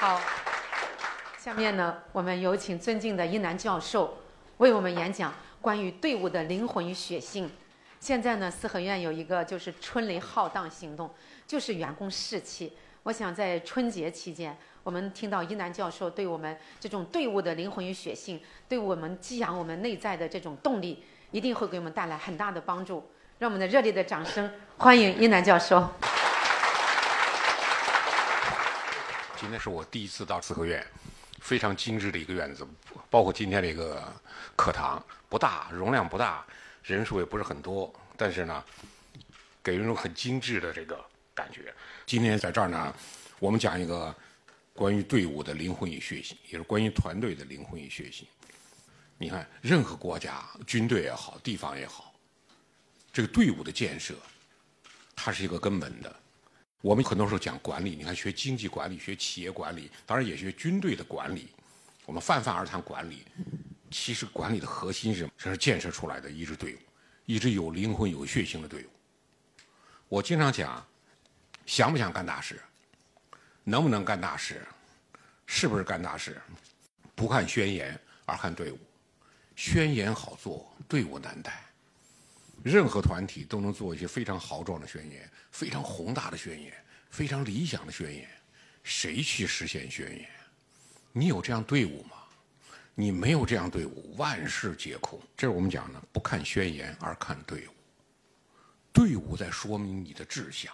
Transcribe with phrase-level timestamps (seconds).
[0.00, 0.18] 好，
[1.38, 4.16] 下面呢，我们有请尊敬的一南教授
[4.56, 5.30] 为我们演讲
[5.60, 7.50] 关于队伍的灵魂与血性。
[8.00, 11.10] 现在呢，四合院有一个就是春雷浩荡行动，
[11.46, 12.72] 就是员工士气。
[13.02, 23.06] 我想在春节期间，我们听到一南教授对我们这种队伍的灵魂与血性，对我们激扬我们内在的这种动力，一定会给我们带来很大的帮助。
[23.38, 25.86] 让我们的热烈的掌声欢迎一南教授。
[29.40, 30.86] 今天是我第一次到四合院，
[31.38, 32.62] 非常精致的一个院子，
[33.08, 34.06] 包括今天这个
[34.54, 36.44] 课堂不大，容量不大。
[36.82, 38.62] 人数也不是很多，但是呢，
[39.62, 41.02] 给人一种很精致的这个
[41.34, 41.74] 感觉。
[42.04, 42.94] 今天在这儿呢，
[43.38, 44.14] 我们讲一个
[44.74, 48.28] 关于队伍的灵魂与血性，也是关于团队的灵魂与血性。
[49.16, 52.12] 你看，任何国家军队也好，地方也好，
[53.10, 54.14] 这个队伍的建设，
[55.16, 56.14] 它是一个根本的。
[56.80, 61.48] 我们很多时候讲管理，你看学经济管理、学企业管理，当然也学军队的管理。
[62.06, 63.24] 我们泛泛而谈管理。
[63.90, 65.30] 其实管理的核心是什么？
[65.36, 66.78] 这是建设出来的一支队伍，
[67.26, 68.88] 一支有灵魂、有血性的队伍。
[70.08, 70.86] 我经常讲，
[71.66, 72.60] 想不想干大事，
[73.64, 74.66] 能不能干大事，
[75.44, 76.40] 是不是干大事，
[77.14, 78.78] 不看宣言，而看队伍。
[79.54, 81.62] 宣言好做，队伍难带。
[82.62, 86.72] 任何团体都能做一些非常豪壮的宣言，非常宏大的宣言，
[87.10, 88.28] 非常理想的宣言。
[88.82, 90.28] 谁去实现宣言？
[91.12, 92.16] 你有这样队伍吗？
[92.94, 95.18] 你没有这样队伍，万事皆空。
[95.36, 97.70] 这是我们讲的，不看宣言而看队伍。
[98.92, 100.72] 队伍在说明你的志向。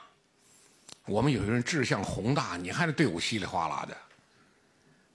[1.05, 3.95] 我们有些人志向宏大，你看这队伍稀里哗啦的；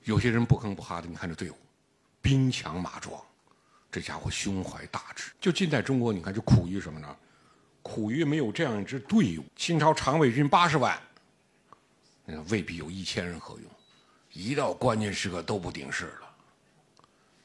[0.04, 1.58] 有些人不吭不哈的，你看这队伍
[2.22, 3.22] 兵强马壮，
[3.92, 5.32] 这家伙胸怀大志。
[5.40, 7.16] 就近代中国，你看就苦于什么呢？
[7.82, 9.44] 苦于没有这样一支队伍。
[9.56, 11.00] 清朝常备军八十万，
[12.50, 13.72] 未必有一千人合用，
[14.32, 16.36] 一到关键时刻都不顶事了。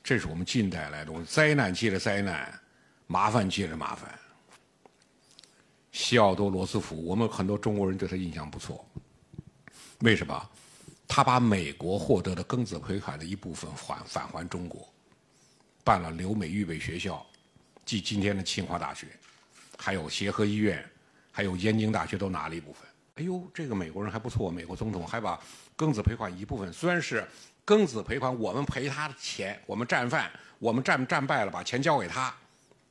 [0.04, 2.60] 这是我们近代来的灾难接着灾难，
[3.06, 4.16] 麻烦接着麻烦。
[5.90, 8.86] 西奥多·罗斯福，我们很多中国人对他印象不错。
[10.00, 10.50] 为什么？
[11.08, 14.86] 他把美国获得的庚子赔款的一部分还返还中国，
[15.86, 17.24] 办了留美预备学校，
[17.84, 19.06] 即今天的清华大学，
[19.78, 20.84] 还有协和医院，
[21.30, 22.82] 还有燕京大学都拿了一部分。
[23.14, 25.40] 哎呦，这个美国人还不错，美国总统还把
[25.78, 27.24] 庚子赔款一部分，虽然是。
[27.64, 30.30] 庚子赔款，我们赔他的钱，我们战犯，
[30.60, 32.32] 我们战战败了，把钱交给他，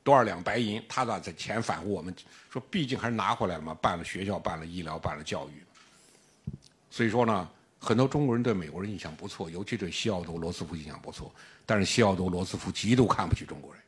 [0.04, 2.14] 多少两白银，他把这钱返还我们。
[2.50, 5.64] 说，毕竟还是拿回来了嘛，办了学校，办了医疗，办了教育。
[6.90, 7.48] 所以说呢，
[7.78, 11.32] 很多中国人对美国人印象不错，尤其对西奥多·罗斯福印象不错。
[11.64, 13.82] 但是西奥多·罗斯福极度看不起中国人。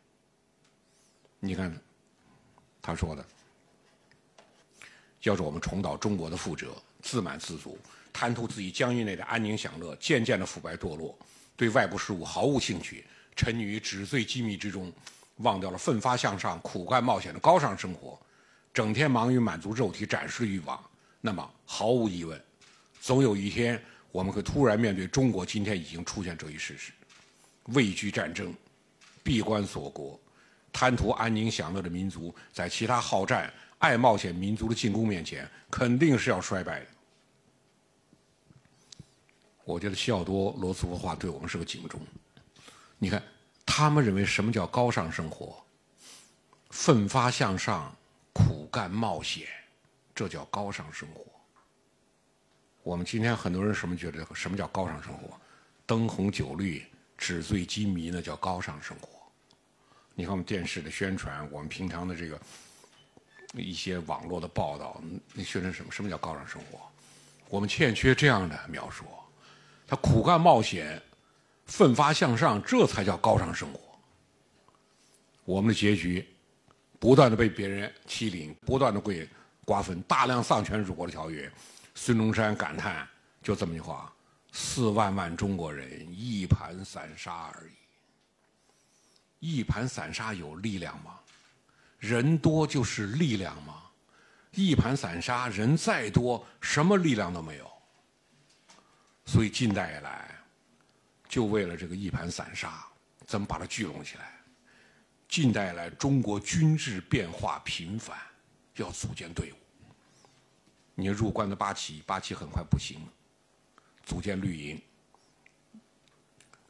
[1.41, 1.75] 你看，
[2.83, 3.25] 他说的，
[5.23, 7.79] 要是我们重蹈中国的覆辙，自满自足。
[8.13, 11.17] 贪图自己疆域内的安宁享乐，渐渐的腐败堕落，
[11.57, 13.05] 对外部事务毫无兴趣，
[13.37, 14.93] 沉溺于纸醉金迷之中，
[15.37, 18.19] 忘掉了奋发向上、苦干冒险的高尚生活，
[18.75, 20.83] 整天忙于满足肉体展示欲望。
[21.21, 22.43] 那么，毫无疑问，
[23.01, 26.93] 总有一天我们会突然面对中国今天已经出现这一事实：
[27.67, 28.55] 畏惧战争、
[29.23, 30.19] 闭关锁国、
[30.73, 36.87] 贪图安宁享乐的民族，在其他好战、爱冒险民族的进攻面前，肯定是要衰败的。
[39.65, 42.01] 我觉得西奥多·罗斯福的话对我们是个警钟。
[42.99, 43.23] 你看，
[43.67, 45.63] 他们认为什么叫高尚生活？
[46.71, 47.95] 奋发向上、
[48.33, 49.47] 苦干冒险，
[50.15, 51.25] 这叫高尚生活。
[52.89, 55.39] 我们今天很多人什么觉得什么叫高尚生活？
[55.85, 56.83] 灯红酒绿、
[57.19, 59.11] 纸醉金迷，那叫高尚生活。
[60.15, 62.41] 你看我们电视的宣传，我们平常的这个
[63.53, 64.99] 一些网络的报道，
[65.35, 65.93] 那宣传什么？
[65.93, 66.81] 什么叫高尚生活？
[67.51, 69.05] 我们欠缺这样的描述。
[69.87, 70.99] 他苦干冒险，
[71.67, 73.81] 奋发向上，这才叫高尚生活。
[75.45, 76.27] 我们的结局，
[76.99, 79.29] 不断的被别人欺凌，不断的被
[79.67, 81.53] 瓜分，大量丧权辱国的条约。
[82.01, 83.07] 孙中山感叹
[83.43, 84.11] ：“就这么一句话，
[84.53, 87.73] 四万万中国人一盘散沙而已。
[89.41, 91.19] 一盘散沙有力量吗？
[91.99, 93.83] 人多就是力量吗？
[94.53, 97.69] 一盘散沙，人再多，什么力量都没有。”
[99.27, 100.39] 所以近代以来，
[101.29, 102.87] 就为了这个一盘散沙，
[103.27, 104.41] 怎么把它聚拢起来？
[105.29, 108.17] 近代以来，中国军制变化频繁，
[108.77, 109.57] 要组建队伍。
[111.01, 113.07] 你入关的八旗，八旗很快不行了，
[114.05, 114.83] 组建绿营，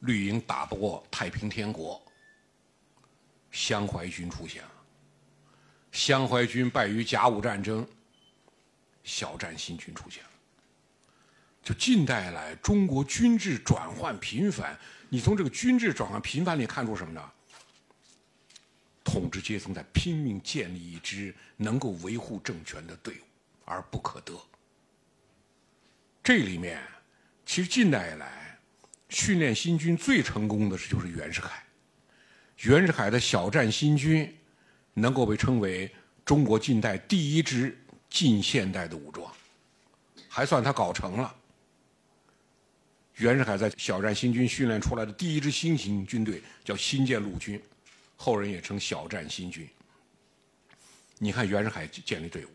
[0.00, 1.98] 绿营打不过太平天国，
[3.50, 4.70] 湘淮军出现了，
[5.92, 7.88] 湘淮军败于甲午战争，
[9.02, 10.30] 小站新军出现了。
[11.62, 14.78] 就近代来中国军制转换频繁，
[15.08, 17.32] 你从这个军制转换频繁里看出什么呢？
[19.02, 23.27] 统治阶层在拼命建立一支能够维护政权的队伍，
[23.68, 24.32] 而不可得。
[26.24, 26.82] 这里面，
[27.44, 28.58] 其实近代以来
[29.08, 31.62] 训练新军最成功的是就是袁世凯。
[32.62, 34.36] 袁世凯的小站新军
[34.94, 35.90] 能够被称为
[36.24, 37.78] 中国近代第一支
[38.10, 39.32] 近现代的武装，
[40.28, 41.34] 还算他搞成了。
[43.16, 47.62] 袁世凯在小站新军训练出来的第一支新型军队叫新建陆军。
[48.16, 49.68] 后人也称小站新军。
[51.18, 52.48] 你看袁世凯建立队伍，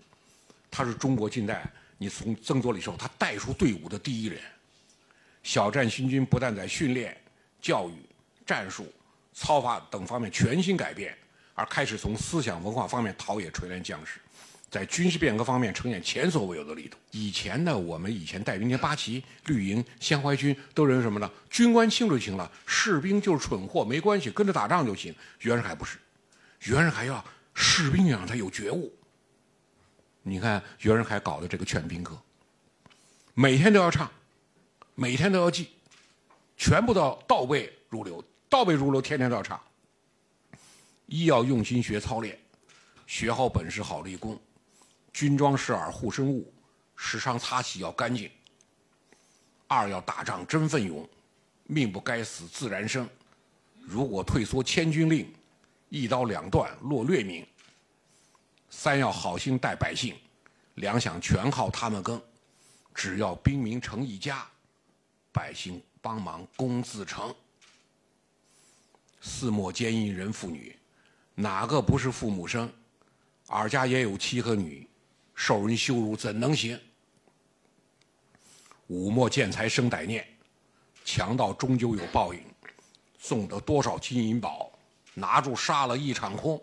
[0.75, 4.41] 他是中国近代，你从曾左李寿他带出队伍的第一人。
[5.43, 7.15] 小站新军不但在训练、
[7.61, 7.93] 教育、
[8.43, 8.91] 战术、
[9.33, 11.15] 操法等方面全新改变，
[11.53, 14.19] 而开始从思想文化方面陶冶锤炼将士。
[14.71, 16.97] 在军事变革方面呈现前所未有的力度。
[17.11, 21.31] 以前呢，我们以前带兵连八旗、绿营、湘淮军都认为什么呢？
[21.51, 25.13] 军官轻就行了，士兵就是蠢货，没关系，跟着打仗就行。
[25.41, 25.99] 袁世凯不是，
[26.61, 27.23] 袁世凯要
[27.53, 28.91] 士兵让他有觉悟。
[30.25, 32.17] 你看袁世凯搞的这个劝兵歌，
[33.33, 34.09] 每天都要唱，
[34.95, 35.71] 每天都要记，
[36.55, 39.61] 全部都倒背如流，倒背如流，天天都要唱。
[41.07, 42.39] 一要用心学操练，
[43.05, 44.41] 学好本事好立功。
[45.11, 46.51] 军装饰耳护身物，
[46.95, 48.31] 时常擦洗要干净。
[49.67, 51.07] 二要打仗真奋勇，
[51.65, 53.07] 命不该死自然生。
[53.81, 55.31] 如果退缩千军令，
[55.89, 57.45] 一刀两断落劣名。
[58.75, 60.13] 三要好心待百姓，
[60.75, 62.21] 粮饷全靠他们耕。
[62.93, 64.45] 只要兵民成一家，
[65.31, 67.33] 百姓帮忙工自成。
[69.21, 70.75] 四莫奸淫人妇女，
[71.35, 72.69] 哪个不是父母生？
[73.47, 74.89] 尔家也有妻和女。
[75.35, 76.77] 受人羞辱怎能行？
[78.87, 80.27] 五莫见财生歹念，
[81.05, 82.41] 强盗终究有报应。
[83.17, 84.71] 送得多少金银宝，
[85.13, 86.61] 拿住杀了一场空。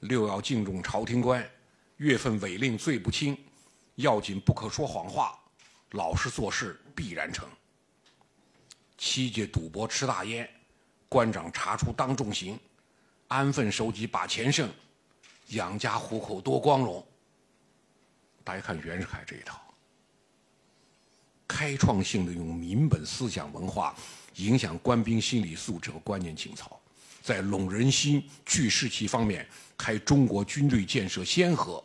[0.00, 1.48] 六要敬重朝廷官，
[1.96, 3.36] 月份违令罪不轻。
[3.96, 5.36] 要紧不可说谎话，
[5.90, 7.48] 老实做事必然成。
[8.96, 10.48] 七戒赌博吃大烟，
[11.08, 12.58] 官长查出当重刑。
[13.26, 14.70] 安分守己把钱剩。
[15.48, 17.04] 养家糊口多光荣。
[18.44, 19.60] 大家看袁世凯这一套，
[21.46, 23.96] 开创性的用民本思想文化
[24.36, 26.80] 影响官兵心理素质和观念情操，
[27.22, 31.82] 在拢人心、聚士气方面开中国军队建设先河，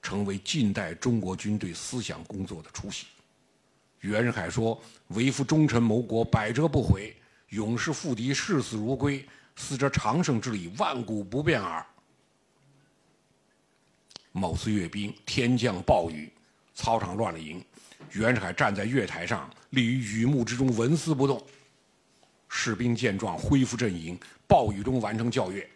[0.00, 3.08] 成为近代中国军队思想工作的雏形。
[4.00, 7.12] 袁世凯说：“为夫忠臣谋国，百折不回；
[7.48, 9.26] 勇士赴敌，视死如归。
[9.56, 11.84] 死者长生之理，万古不变耳。”
[14.30, 16.30] 某次阅兵，天降暴雨，
[16.74, 17.64] 操场乱了营。
[18.12, 21.44] 袁世凯站在月台上，立于雨幕之中，纹丝不动。
[22.48, 24.16] 士兵见状，恢复阵营，
[24.46, 25.68] 暴雨中完成教阅。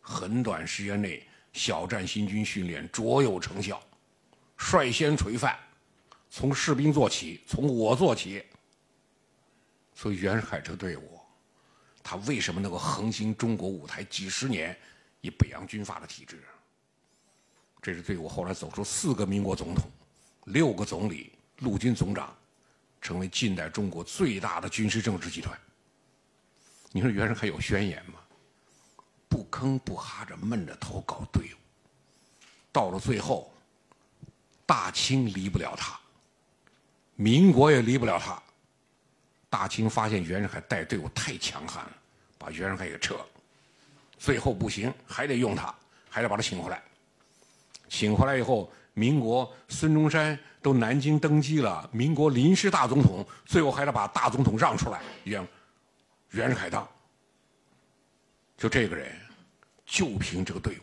[0.00, 3.82] 很短时间内，小站新军训练卓有成效。
[4.56, 5.58] 率先垂范，
[6.30, 8.44] 从士兵做起，从我做起。
[9.94, 11.18] 所以袁世凯这个队伍，
[12.02, 14.76] 他为什么能够横行中国舞台几十年，
[15.20, 16.42] 以北洋军阀的体制？
[17.82, 19.90] 这支队伍后来走出四个民国总统，
[20.44, 22.36] 六个总理、陆军总长，
[23.00, 25.58] 成为近代中国最大的军事政治集团。
[26.92, 28.14] 你说袁世凯有宣言吗？
[29.28, 31.56] 不吭不哈着闷着头搞队伍，
[32.72, 33.52] 到了最后，
[34.64, 35.98] 大清离不了他，
[37.16, 38.40] 民国也离不了他。
[39.50, 41.92] 大清发现袁世凯带队伍太强悍了，
[42.38, 43.26] 把袁世凯给撤了。
[44.16, 45.74] 最后不行，还得用他，
[46.08, 46.82] 还得把他请回来。
[47.88, 55.46] 请回来以后，民国孙中山都南京登基了，民国临时大总统，最后还得把大总统让出来，让
[56.36, 56.86] 袁世凯当。
[58.56, 59.10] 就这个人，
[59.84, 60.80] 就凭这个队伍。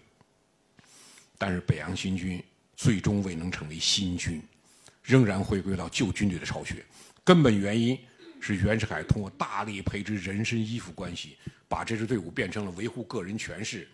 [1.38, 2.44] 但是北洋新军
[2.76, 4.42] 最终未能成为新军，
[5.04, 6.84] 仍然回归到旧军队的巢穴。
[7.24, 8.00] 根本原因
[8.40, 13.88] 是袁世凯通过大力培植人身依附关系，把这支队伍变成了维护个人权势、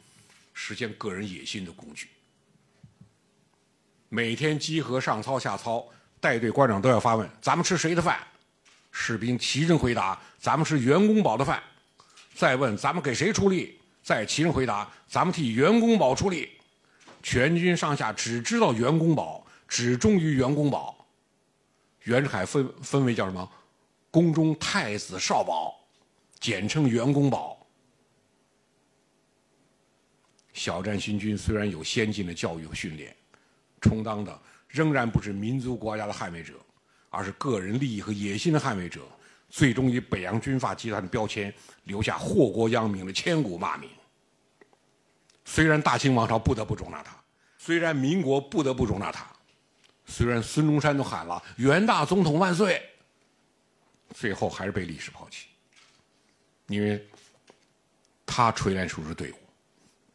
[0.53, 2.07] 实现个人野心的工具。
[4.07, 5.85] 每天集合上操下操，
[6.19, 8.19] 带队官长都要发问：“咱们吃谁的饭？”
[8.91, 11.62] 士兵齐声回答：“咱们吃袁公宝的饭。”
[12.34, 16.50] 再问：“咱们给谁出力？”再齐声回答：“咱们替袁公宝出力。”
[17.22, 21.05] 全军上下只知道袁公宝，只忠于袁公宝。
[22.03, 23.51] 袁世凯分分为叫什么？
[24.10, 25.75] 宫中太子少保，
[26.39, 27.67] 简称袁公宝。
[30.53, 33.15] 小站新军虽然有先进的教育和训练。
[33.81, 36.53] 充当的仍然不是民族国家的捍卫者，
[37.09, 39.01] 而是个人利益和野心的捍卫者，
[39.49, 43.89] 最终以北洋军阀集团的标签留下祸国殃民的千古骂名。
[45.45, 47.15] 虽然大清王朝不得不容纳他，
[47.57, 49.25] 虽然民国不得不容纳他，
[50.05, 52.81] 虽然孙中山都喊了“袁大总统万岁”，
[54.13, 55.47] 最后还是被历史抛弃，
[56.67, 57.03] 因为
[58.25, 59.35] 他垂帘属之队伍，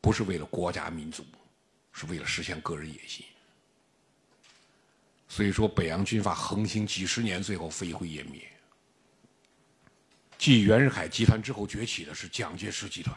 [0.01, 1.25] 不是为了国家民族，
[1.93, 3.27] 是为了实现个人野心。
[5.35, 8.41] 所以说，北洋军阀横行几十年，最后飞灰烟灭。
[10.39, 13.13] 继袁世凯集团之后崛起的是蒋介石集团。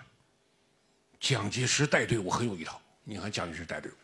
[1.19, 2.81] 蒋介石带队伍很有一套。
[3.03, 3.95] 你看，蒋介石带队伍。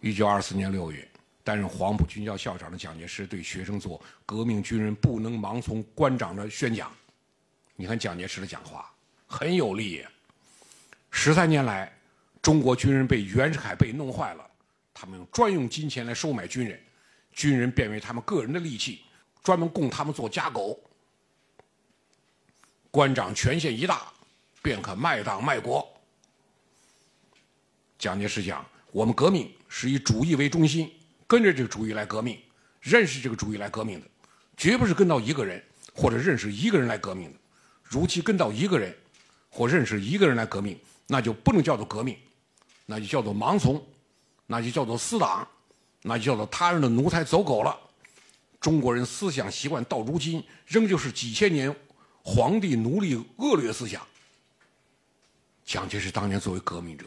[0.00, 1.06] 一九二四年六月，
[1.44, 6.90] 担任黄埔军校校长的蒋介石对学生做“革命军人不能盲从官长”的宣讲。
[7.76, 8.90] 你看蒋介石的讲话
[9.26, 10.02] 很有力。
[11.10, 11.94] 十三年来，
[12.40, 14.50] 中国军人被袁世凯被弄坏了，
[14.94, 16.82] 他们用专用金钱来收买军人。
[17.32, 19.02] 军人变为他们个人的利器，
[19.42, 20.78] 专门供他们做家狗。
[22.90, 24.12] 官长权限一大，
[24.60, 25.88] 便可卖党卖国。
[27.98, 30.92] 蒋介石讲：“我们革命是以主义为中心，
[31.26, 32.38] 跟着这个主义来革命，
[32.80, 34.06] 认识这个主义来革命的，
[34.56, 37.38] 绝不是跟到一个人或者认识一个人来革命的。
[37.82, 38.94] 如其跟到一个人
[39.48, 42.18] 或认识一个人来革命，那就不能叫做革命，
[42.84, 43.82] 那就叫做盲从，
[44.46, 45.48] 那就叫做私党。”
[46.02, 47.78] 那就叫做他人的奴才走狗了。
[48.60, 51.74] 中国人思想习惯到如今仍旧是几千年
[52.22, 54.06] 皇帝奴隶恶劣思想。
[55.64, 57.06] 蒋介石当年作为革命者，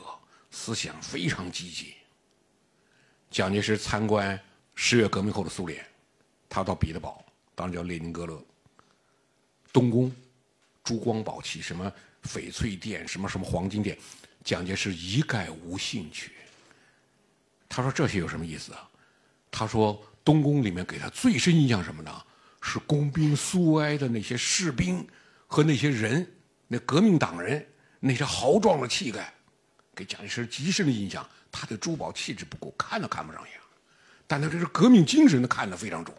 [0.50, 1.94] 思想非常积极。
[3.30, 4.40] 蒋介石参观
[4.76, 5.86] 十月革命后的苏联，
[6.50, 7.24] 他到彼得堡，
[7.54, 8.42] 当时叫列宁格勒，
[9.72, 10.14] 东宫，
[10.84, 11.92] 珠光宝气，什么
[12.24, 13.98] 翡翠殿，什么什么黄金殿，
[14.44, 16.32] 蒋介石一概无兴趣。
[17.68, 18.90] 他说这些有什么意思啊？
[19.52, 22.24] 他说东宫里面给他最深印象什么呢？
[22.62, 25.08] 是工兵苏维埃的那些士兵
[25.48, 26.28] 和那些人，
[26.68, 27.66] 那革命党人
[28.00, 29.34] 那些豪壮的气概，
[29.94, 31.28] 给蒋介石极深的印象。
[31.52, 33.52] 他的珠宝气质不够，看都看不上眼，
[34.28, 36.14] 但他这是革命精神，他看得非常重。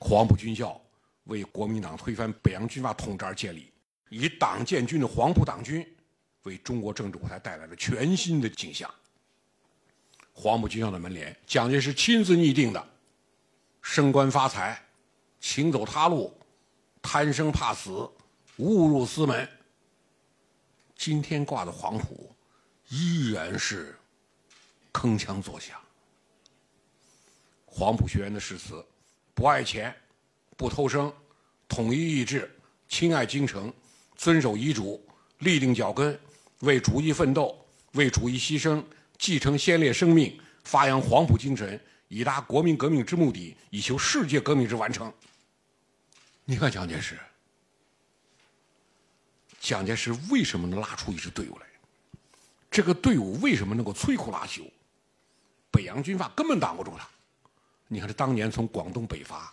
[0.00, 0.80] 黄埔军校
[1.24, 3.70] 为国民党推翻北洋军阀统治而建立，
[4.08, 5.86] 以党建军的黄埔党军。
[6.42, 8.92] 为中国政治舞台带来了全新的景象。
[10.32, 12.88] 黄埔军校的门帘，蒋介石亲自拟定的，
[13.82, 14.82] 升官发财，
[15.40, 16.36] 请走他路，
[17.02, 17.90] 贪生怕死，
[18.56, 19.48] 误入私门。
[20.96, 22.34] 今天挂的黄埔，
[22.88, 23.94] 依然是
[24.92, 25.78] 铿锵作响。
[27.66, 28.84] 黄埔学员的誓词：
[29.34, 29.94] 不爱钱，
[30.56, 31.12] 不偷生，
[31.68, 32.50] 统一意志，
[32.88, 33.72] 亲爱京城，
[34.16, 35.04] 遵守遗嘱，
[35.38, 36.18] 立定脚跟。
[36.62, 37.56] 为主义奋斗，
[37.92, 38.82] 为主义牺牲，
[39.18, 45.12] 继承先烈生命，发扬黄埔精神，以达国民革命之目的，以求世界革命之完成。
[46.44, 47.18] 你看蒋介石，
[49.60, 51.66] 蒋介石为什么能拉出一支队伍来？
[52.70, 54.62] 这个队伍为什么能够摧枯拉朽？
[55.70, 57.08] 北洋军阀根本挡不住他。
[57.88, 59.52] 你看，他当年从广东北伐，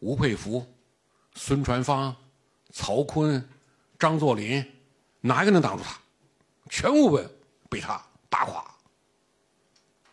[0.00, 0.66] 吴佩孚、
[1.34, 2.14] 孙传芳、
[2.70, 3.42] 曹锟、
[3.98, 4.64] 张作霖，
[5.22, 5.98] 哪一个能挡住他？
[6.72, 7.28] 全部被
[7.68, 8.64] 被他打垮。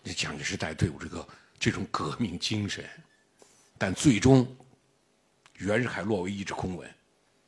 [0.04, 1.26] 这蒋介石带队伍这个
[1.58, 2.86] 这种革命精神，
[3.78, 4.46] 但最终
[5.54, 6.94] 袁世凯落为一纸空文，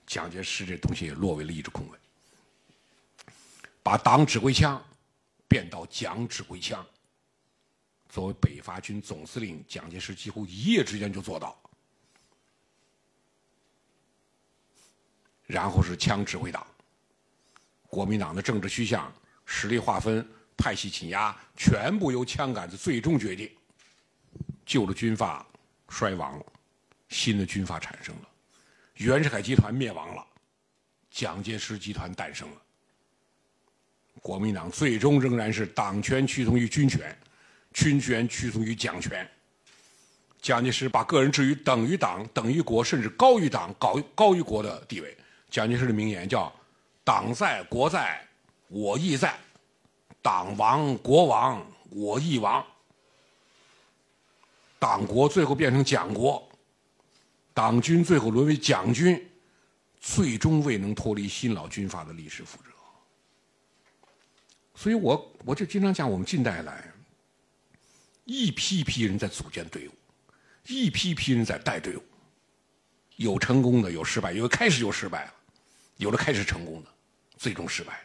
[0.08, 2.00] 蒋介石这东西也落为了一纸空文。
[3.84, 4.82] 把党指挥枪
[5.46, 6.86] 变到蒋指挥枪。
[8.08, 11.62] 作为北伐军总司令，蒋介石几乎一夜之间就做到。
[15.48, 16.65] 然后是枪指挥党。
[17.91, 19.13] 国民党的政治趋向、
[19.45, 23.51] 实力划分、派系挤压，全部由枪杆子最终决定。
[24.65, 25.45] 旧的军阀
[25.89, 26.45] 衰亡了，
[27.10, 28.21] 新的军阀产生了，
[28.93, 30.25] 袁世凯集团灭亡了，
[31.12, 32.55] 蒋介石集团诞生了。
[34.21, 37.13] 国民党最终仍然是党权屈从于军权，
[37.74, 39.29] 军权屈从于蒋权。
[40.41, 45.17] 蒋介石把个人置于等于党、等于国，甚至高于党、高高于国的地位。
[45.50, 46.50] 蒋介石的名言叫。
[47.12, 48.25] 党在国在，
[48.70, 49.34] 我亦在；
[50.22, 52.65] 党亡国亡，我亦亡。
[54.80, 56.50] 党国最后变成蒋国，
[57.53, 59.30] 党军最后沦为蒋军，
[60.00, 62.72] 最终未能脱离新老军阀的历史覆辙。
[64.74, 66.94] 所以我我就经常讲，我们近代来，
[68.24, 69.91] 一批一批人在组建队伍，
[70.65, 72.03] 一批批人在带队伍，
[73.18, 75.34] 有成功的，有失败，有的开始就失败了，
[75.98, 76.90] 有的开始成功的。
[77.41, 78.00] 最终失败。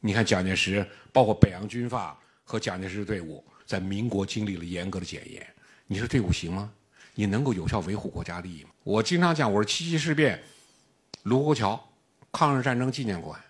[0.00, 5.46] 你看蒋介石，包括北洋军阀和蒋介石队伍，在民国经历了严格的检验。
[5.86, 6.68] 你说队伍行吗？
[7.14, 8.70] 你能够有效维护国家利益吗？
[8.82, 10.42] 我经常讲，我说七七事变、
[11.22, 11.80] 卢沟桥、
[12.32, 13.40] 抗日战争纪念馆，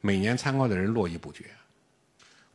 [0.00, 1.44] 每年参观的人络绎不绝。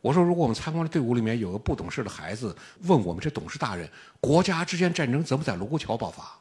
[0.00, 3.88] 我说，如果我们参观的队伍里面有个不懂事的孩子，问我们这董事大人，
[4.20, 6.36] 国家之间战争怎么在卢沟桥爆发？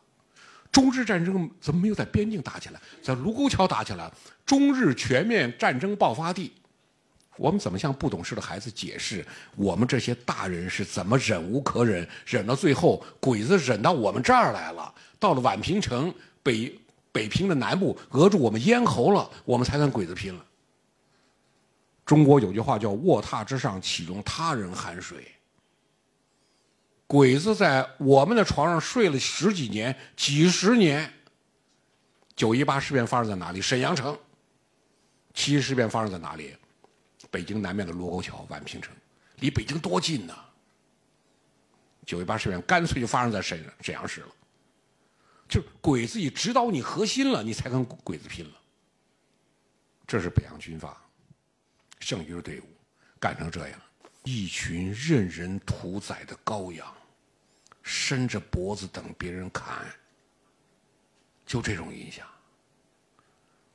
[0.75, 4.11] 中日战争怎么没有在边境打起来，在卢沟桥打起来？
[4.45, 6.51] 中日全面战争爆发地，
[7.37, 9.25] 我们怎么向不懂事的孩子解释？
[9.55, 16.13] 我们这些大人是怎么忍无可忍，忍到最后，鬼子忍到我们这儿来了，到了宛平城
[16.43, 16.77] 北
[17.09, 20.43] 北平的南部，扼住我们咽喉了，我们才跟鬼子拼了。
[22.05, 25.25] 中国有句话叫“卧榻之上岂容他人酣睡”。
[27.07, 31.11] 鬼子在我们的床上睡了十几年、几十年。
[32.35, 33.61] 九一八事变发生在哪里？
[33.61, 34.17] 沈阳城。
[35.33, 36.55] 七七事变发生在哪里？
[37.31, 38.95] 北京南面的卢沟桥、宛平城，
[39.39, 40.35] 离北京多近呢？
[42.05, 44.27] 九一八事变干脆就发生在沈沈阳市了。
[45.47, 48.51] 就是鬼子已指导你核心了，你才跟鬼子拼了。
[50.07, 51.01] 这是北洋军阀。
[51.99, 52.65] 剩余的队伍
[53.19, 53.81] 干成这样，
[54.25, 56.91] 一群任人屠宰的羔羊，
[57.83, 59.85] 伸着脖子等别人砍，
[61.45, 62.27] 就这种印象。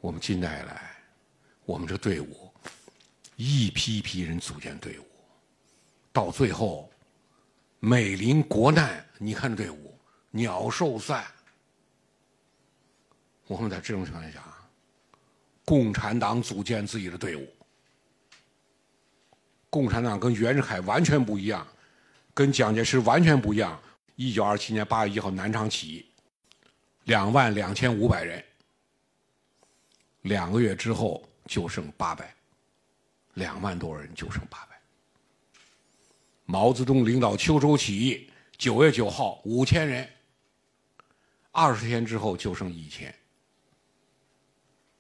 [0.00, 0.96] 我们近代来，
[1.64, 2.52] 我们这队伍
[3.36, 5.06] 一批一批人组建队伍，
[6.12, 6.90] 到最后
[7.78, 9.96] 美临国难，你看这队伍
[10.32, 11.24] 鸟兽散。
[13.46, 14.42] 我们在这种情况下，
[15.64, 17.56] 共产党组建自己的队伍。
[19.70, 21.66] 共产党跟袁世凯完全不一样，
[22.34, 23.80] 跟蒋介石完全不一样。
[24.16, 26.06] 一九二七年八月一号南昌起义，
[27.04, 28.44] 两万两千五百人，
[30.22, 32.34] 两个月之后就剩八百，
[33.34, 34.78] 两万多人就剩八百。
[36.44, 38.28] 毛泽东领导秋收起义，
[38.58, 40.06] 九月九号五千人，
[41.52, 43.14] 二十天之后就剩一千。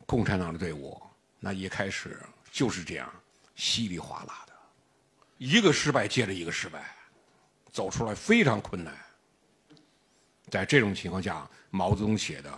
[0.06, 1.00] 共产党的队伍
[1.40, 2.18] 那一开始
[2.50, 3.12] 就是这样
[3.54, 4.49] 稀里哗啦的。
[5.40, 6.94] 一个失败接着一个失败，
[7.72, 8.94] 走出来非常困难。
[10.50, 12.50] 在这种情况下，毛泽东写的《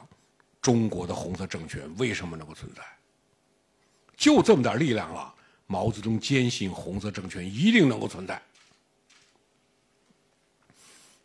[0.60, 2.82] 中国的红色政权为什么能够存在》，
[4.16, 5.32] 就这么点力量了。
[5.68, 8.42] 毛泽东坚信红色政权一定能够存在。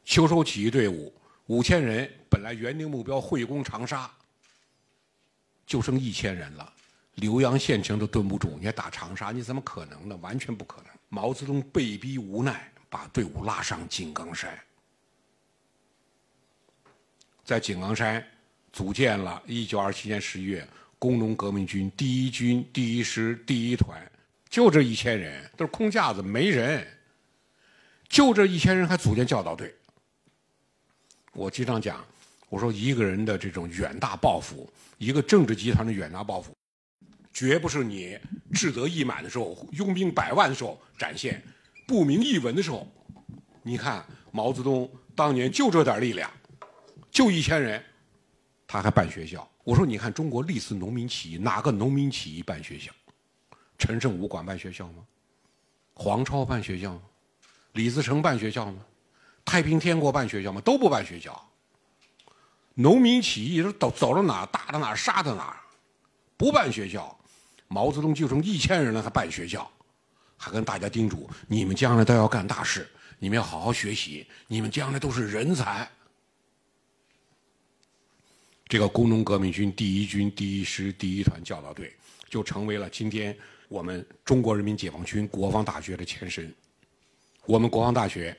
[0.06, 1.12] 秋收起义队伍
[1.48, 4.08] 五千人，本来原定目标会攻长沙，
[5.66, 6.72] 就剩一千人了。
[7.18, 9.32] 浏阳县城都蹲不住，你还打长沙？
[9.32, 10.16] 你怎么可能呢？
[10.18, 10.92] 完全不可能。
[11.10, 14.56] 毛泽东被逼无奈，把队伍拉上井冈山，
[17.44, 18.24] 在井冈山
[18.72, 20.68] 组建了1927年11月
[21.00, 24.00] 工农革命军第一军第一师第一团，
[24.50, 26.86] 就这一千人，都是空架子，没人。
[28.08, 29.74] 就这一千人还组建教导队。
[31.34, 32.06] 我经常讲，
[32.50, 36.56] 我说一个人的这种远大抱负，一个政治集团的远大抱负。
[37.38, 38.18] 绝不是你
[38.52, 41.40] 志得意满的时候、拥兵百万的时候展现，
[41.86, 42.92] 不明一文的时候。
[43.62, 46.32] 你看毛泽东当年就这点力量，
[47.12, 47.84] 就一千人，
[48.66, 49.48] 他还办学校。
[49.64, 52.92] 我说你看中国历次农民起义，哪个农民起义办学校？
[53.78, 55.06] 陈胜吴广办学校吗？
[55.94, 57.02] 黄超办学校吗？
[57.74, 58.84] 李自成办学校吗？
[59.46, 60.60] 太平天国办学校吗？
[60.62, 61.48] 都不办学校。
[62.74, 65.56] 农民起义是走走到哪打到哪杀到哪，
[66.36, 67.16] 不办学校。
[67.68, 69.70] 毛泽东就剩一千人了，还办学校，
[70.38, 72.88] 还跟大家叮嘱：你们将来都要干大事，
[73.20, 75.90] 你们要好好学习，你们将来都是人才。
[78.68, 81.94] 这个工农革命军第一军第一师第一团教导队，
[82.30, 83.38] 就成为了今天
[83.70, 86.54] 我们中国人民解放军国防大学的前身。
[87.46, 88.38] 我们国防大学，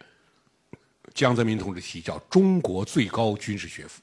[1.14, 4.02] 江泽民同志提叫中国最高军事学府。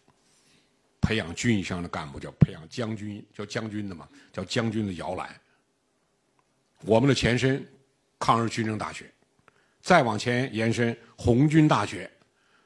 [1.06, 5.40] 培养军以上的干部叫培养将军，叫将军的嘛，叫将军的摇篮。
[6.82, 7.64] 我们的前身，
[8.18, 9.06] 抗日军政大学，
[9.84, 12.10] 再往前延伸红军大学，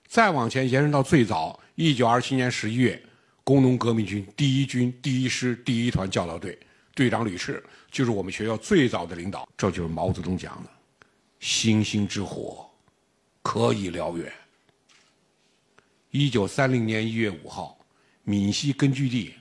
[0.08, 3.04] 再往前延伸到最早一九二七年十一月，
[3.43, 6.58] 工农革命军第一军第一师第一团教导队
[6.95, 9.49] 队长吕赤就是我们学校最早的领导。
[9.58, 10.69] 这就是毛泽东讲的
[11.41, 12.69] “星星之火，
[13.41, 14.32] 可以燎原”。
[16.12, 17.75] 一九三零年一月五号。
[18.30, 19.34] 闽西根据地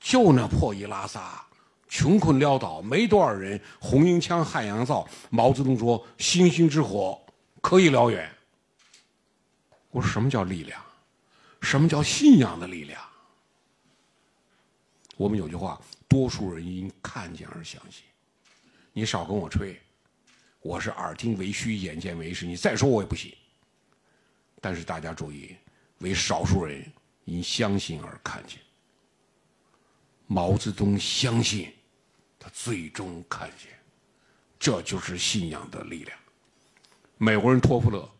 [0.00, 1.46] 就那破衣拉撒、
[1.86, 3.60] 穷困潦倒，没多少人。
[3.78, 5.06] 红缨枪、汉阳造。
[5.28, 7.20] 毛泽东说：“星星之火
[7.60, 8.26] 可以燎原。”
[9.92, 10.82] 我说：“什么叫力量？
[11.60, 12.98] 什么叫信仰的力量？”
[15.18, 18.02] 我们有句话：“多数人因看见而相信。”
[18.94, 19.78] 你少跟我吹，
[20.62, 23.30] 我是耳听为虚，眼见为实，你再说我也不信。
[24.58, 25.54] 但是大家注意，
[25.98, 26.82] 为少数人
[27.26, 28.58] 因相信而看见。
[30.26, 31.70] 毛泽东相信，
[32.38, 33.70] 他最终看见，
[34.58, 36.18] 这就是信仰的力量。
[37.18, 38.10] 美国人托夫勒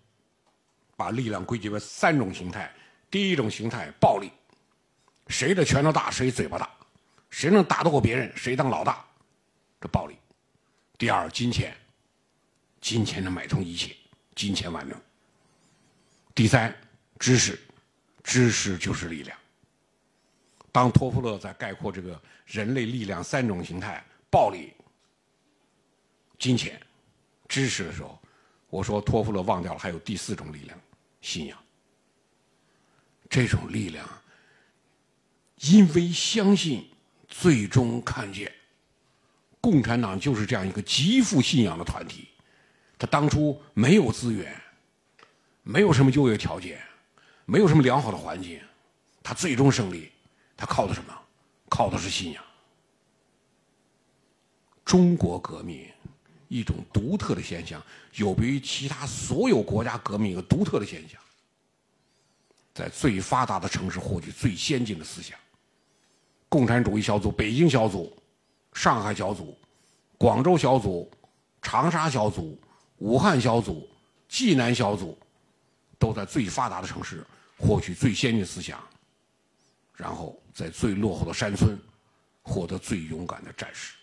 [0.97, 2.71] 把力量归结为三种形态：
[3.11, 4.31] 第一种形态暴力，
[5.29, 6.71] 谁的拳头大谁嘴巴大，
[7.31, 9.05] 谁能打得过别人谁当老大，
[9.81, 10.15] 这暴力；
[10.99, 11.75] 第二金钱。
[12.79, 13.97] 金钱能买通一切，
[14.37, 15.01] 金钱万能。
[16.37, 16.73] 第三，
[17.19, 17.59] 知识，
[18.27, 19.39] 知识就是力量。
[20.73, 24.73] 当托夫勒在概括这个人类力量三种形态——暴力、
[26.37, 26.79] 金钱、
[27.47, 28.19] 知识的时候，
[28.69, 30.77] 我说托夫勒忘掉了还有第四种力量——
[31.23, 31.57] 信仰。
[33.31, 34.05] 这种力量，
[35.61, 36.85] 因为相信，
[37.29, 38.53] 最终看见。
[39.61, 42.29] 共产党就是这样一个极富信仰的团体。
[42.99, 44.61] 他当初没有资源，
[45.63, 46.81] 没有什么就业条件，
[47.47, 48.61] 没有什么良好的环境，
[49.23, 50.13] 他最终胜利，
[50.57, 51.17] 他靠的什么？
[51.71, 52.45] 靠的是信仰。
[54.85, 55.89] 中国革命
[56.49, 57.83] 一种独特的现象，
[58.17, 61.21] 有别于其他所有国家革命一个独特的现象，
[62.75, 65.39] 在最发达的城市获取最先进的思想。
[66.49, 68.17] 共产主义小组北京小组、
[68.73, 69.57] 上海小组、
[70.19, 71.11] 广州小组、
[71.63, 72.61] 长沙小组。
[72.99, 73.87] 武汉小组、
[74.27, 75.19] 济南小组
[75.99, 77.23] 都在最发达的城市
[77.59, 78.83] 获取最先进思想，
[79.95, 81.79] 然后在最落后的山村
[82.43, 83.95] 获得最勇敢的战士。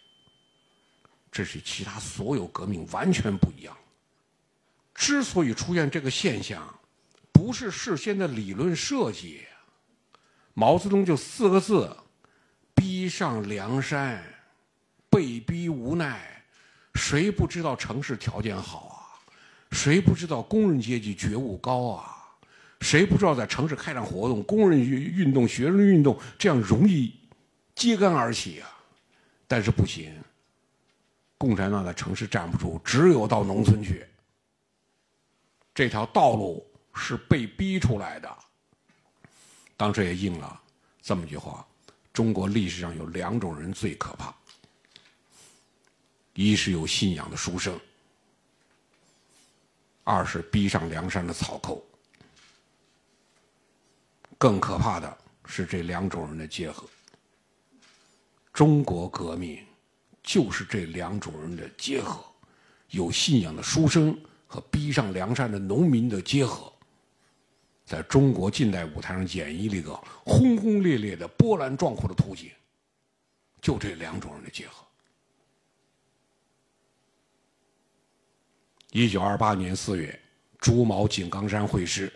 [1.31, 3.75] 这是其他所有革命完全不一样。
[4.93, 6.71] 之所以出现这个现象，
[7.31, 9.43] 不是事先的理论设计。
[10.53, 11.95] 毛泽东就四个字：
[12.75, 14.23] 逼上梁山，
[15.09, 16.43] 被逼无奈。
[16.93, 18.97] 谁不知道城市条件好啊？
[19.71, 22.22] 谁不知道工人阶级觉悟高啊？
[22.83, 27.17] 谁不知道在城市开展活动，工人运运动、学生运动这样容易
[27.73, 28.69] 揭竿而起啊？
[29.47, 30.13] 但是不行，
[31.37, 34.05] 共产党在城市站不住，只有到农村去。
[35.73, 38.37] 这条道路是被逼出来的。
[39.77, 40.61] 当时也应了
[41.01, 41.65] 这么句话：
[42.11, 44.33] 中国历史上有两种人最可怕。
[46.33, 47.79] 一是有信仰的书生，
[50.03, 51.83] 二是逼上梁山的草寇。
[54.43, 56.86] 更可怕的是这两种人的结合。
[58.51, 59.65] 中国革命
[60.21, 62.21] 就是这两种人的结合，
[62.89, 64.13] 有信仰的书生
[64.45, 66.69] 和逼上梁山的农民的结合，
[67.86, 72.51] 在中国近代舞台上演绎了一个轰轰烈烈的波澜壮阔的图景。
[73.62, 74.86] 就这两种人的结合。
[78.91, 80.19] 一九二八年四月，
[80.60, 82.12] 朱毛井冈山会师，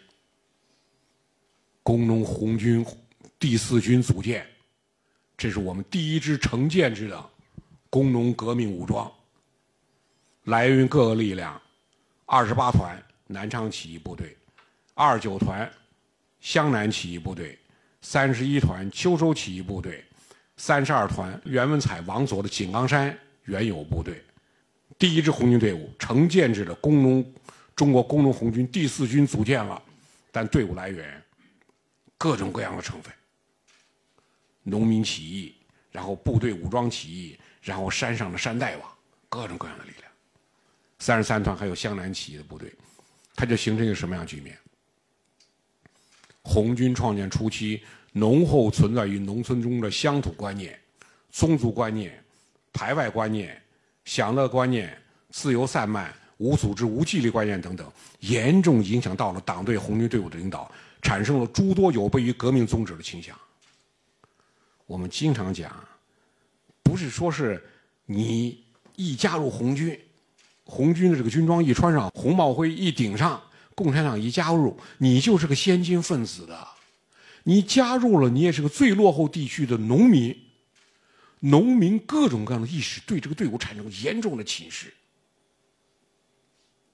[1.87, 2.85] 工农红军
[3.39, 4.45] 第四军组建，
[5.37, 7.29] 这是我们第一支成建制的
[7.89, 9.09] 工农革命武装。
[10.43, 11.61] 来源于各个力量：
[12.25, 14.35] 二十八团南昌起义部队，
[14.95, 15.71] 二九团
[16.41, 17.57] 湘南起义部队，
[18.01, 20.03] 三十一团秋收起义部队，
[20.57, 24.21] 三十二团袁文彩、王佐的井冈山原有部队。
[24.99, 27.33] 第一支红军队伍，成建制的工农
[27.77, 29.81] 中国工农红军第四军组建了，
[30.33, 31.23] 但队伍来源
[32.17, 33.13] 各种各样的成分：
[34.63, 35.55] 农民起义，
[35.91, 38.91] 然后部队武装起义，然后山上的山大王，
[39.29, 40.11] 各种各样的力量。
[40.99, 42.73] 三十三团还有湘南起义的部队，
[43.35, 44.57] 它就形成一个什么样的局面？
[46.41, 50.79] 红军创建初期，浓厚存在于农村中的乡土观念、
[51.29, 52.23] 宗族观念、
[52.73, 53.61] 排外观念。
[54.05, 54.97] 享乐观念、
[55.31, 60.71] 自由散漫、无组织、无纪律观念等等，严重影响到了党对红军队伍的领导，
[61.01, 63.37] 产生了诸多有悖于革命宗旨的倾向。
[64.85, 65.73] 我们经常讲，
[66.83, 67.61] 不是说是
[68.05, 68.63] 你
[68.95, 69.99] 一加入红军，
[70.63, 73.41] 红军的这个军装一穿上，红帽徽一顶上，
[73.75, 76.67] 共产党一加入，你就是个先进分子的。
[77.43, 80.43] 你加入了，你也是个最落后地区的农民。
[81.41, 84.87] 农民各种各样的意识对这个队伍产生严重的侵蚀，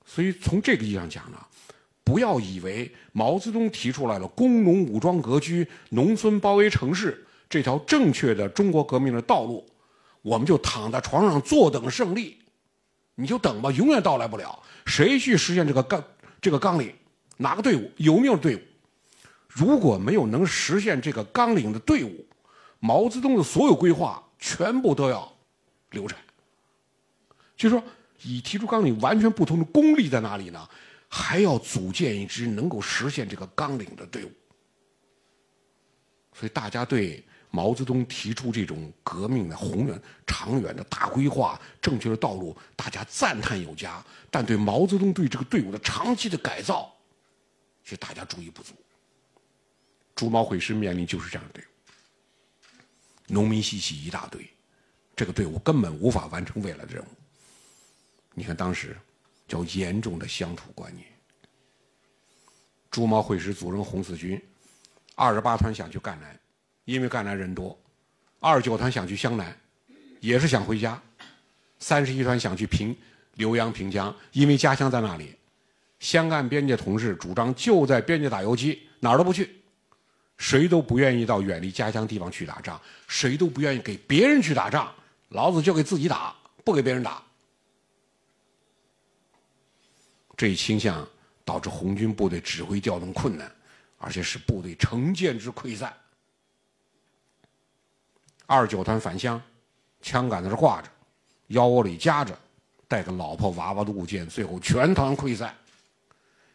[0.05, 1.37] 所以从这个意义上讲呢，
[2.03, 9.65] 不要以为毛泽东提出来了工农武装割据、农村包围城市这条正确的中国革命的道路，
[10.21, 12.37] 我们就躺在床上坐等胜利，
[13.15, 14.61] 你就等吧，永远到来不了。
[14.85, 16.03] 谁去实现这个纲
[16.41, 16.93] 这个纲领？
[17.37, 18.61] 哪个队伍有没有队伍？
[19.47, 22.25] 如果没有能实现这个纲领的队伍，
[22.79, 24.21] 毛泽东的所有规划。
[24.45, 25.33] 全部都要
[25.91, 26.19] 流产，
[27.55, 27.81] 就说，
[28.23, 30.67] 以提出纲领完全不同的功力在哪里呢？
[31.15, 34.31] 还要组建一支能够实现这个纲领的队伍。
[36.33, 46.91] 所以大家对毛泽东提出这种革命的宏远、长远的大规划、正确的道路，大家赞叹有加；但对毛泽东对这个队伍的长期的改造，
[47.83, 48.73] 其实大家注意不足。
[50.15, 51.67] 朱毛会师面临就是这样的队伍，
[53.27, 54.49] 农民西起一大堆，
[55.15, 57.07] 这个队伍根本无法完成未来的任务。
[58.33, 58.97] 你看当时
[59.47, 61.05] 叫严重的乡土观念。
[62.89, 64.41] 朱毛会师组成红四军。
[65.15, 66.39] 二十八团想去赣南，
[66.85, 67.77] 因为赣南人多；
[68.39, 69.55] 二十九团想去湘南，
[70.19, 70.99] 也是想回家；
[71.77, 72.95] 三十一团想去平
[73.37, 75.35] 浏阳平江，因为家乡在那里。
[75.99, 79.61] 湘赣边界同志主张就在边界打游击，哪儿都不去，
[80.37, 84.91] 谁都不愿意到远离家乡地方去打仗，谁都不愿意给别人去打仗，
[85.29, 87.23] 老子就给自己打，不给别人打。
[90.43, 91.07] 这一倾向
[91.45, 93.49] 导致红军部队指挥调动困难。
[93.97, 95.93] 而且使部队成建制溃散。
[98.45, 99.41] 二九团返乡，
[100.01, 100.89] 枪杆子是挂着，
[101.47, 102.37] 腰窝里夹着，
[102.85, 105.55] 带个老婆娃娃的物件，最后全团溃散。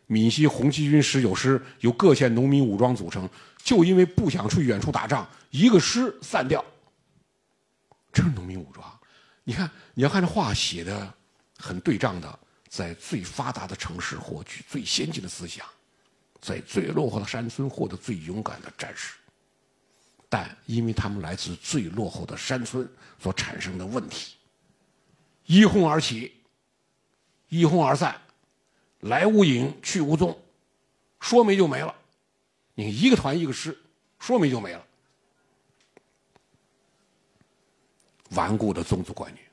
[0.07, 3.27] 闽西红七军十九师由各县农民武装组成，
[3.63, 6.63] 就因为不想去远处打仗，一个师散掉。
[8.13, 8.87] 这是农民武装。
[9.45, 11.15] 你看，你要看这话写的
[11.57, 15.67] 很对仗的，在最发达的城市获取最先进的思想。
[16.41, 19.15] 在最落后的山村获得最勇敢的战士，
[20.29, 22.89] 但因为他们来自最落后的山村
[23.21, 24.37] 所产生的问题，
[25.47, 26.33] 一哄而起，
[27.49, 28.17] 一哄而散，
[29.01, 30.41] 来无影去无踪，
[31.19, 31.93] 说没就没了。
[32.75, 33.77] 你一个团一个师，
[34.21, 34.87] 说没就没了。
[38.31, 39.48] 顽固的宗族观念。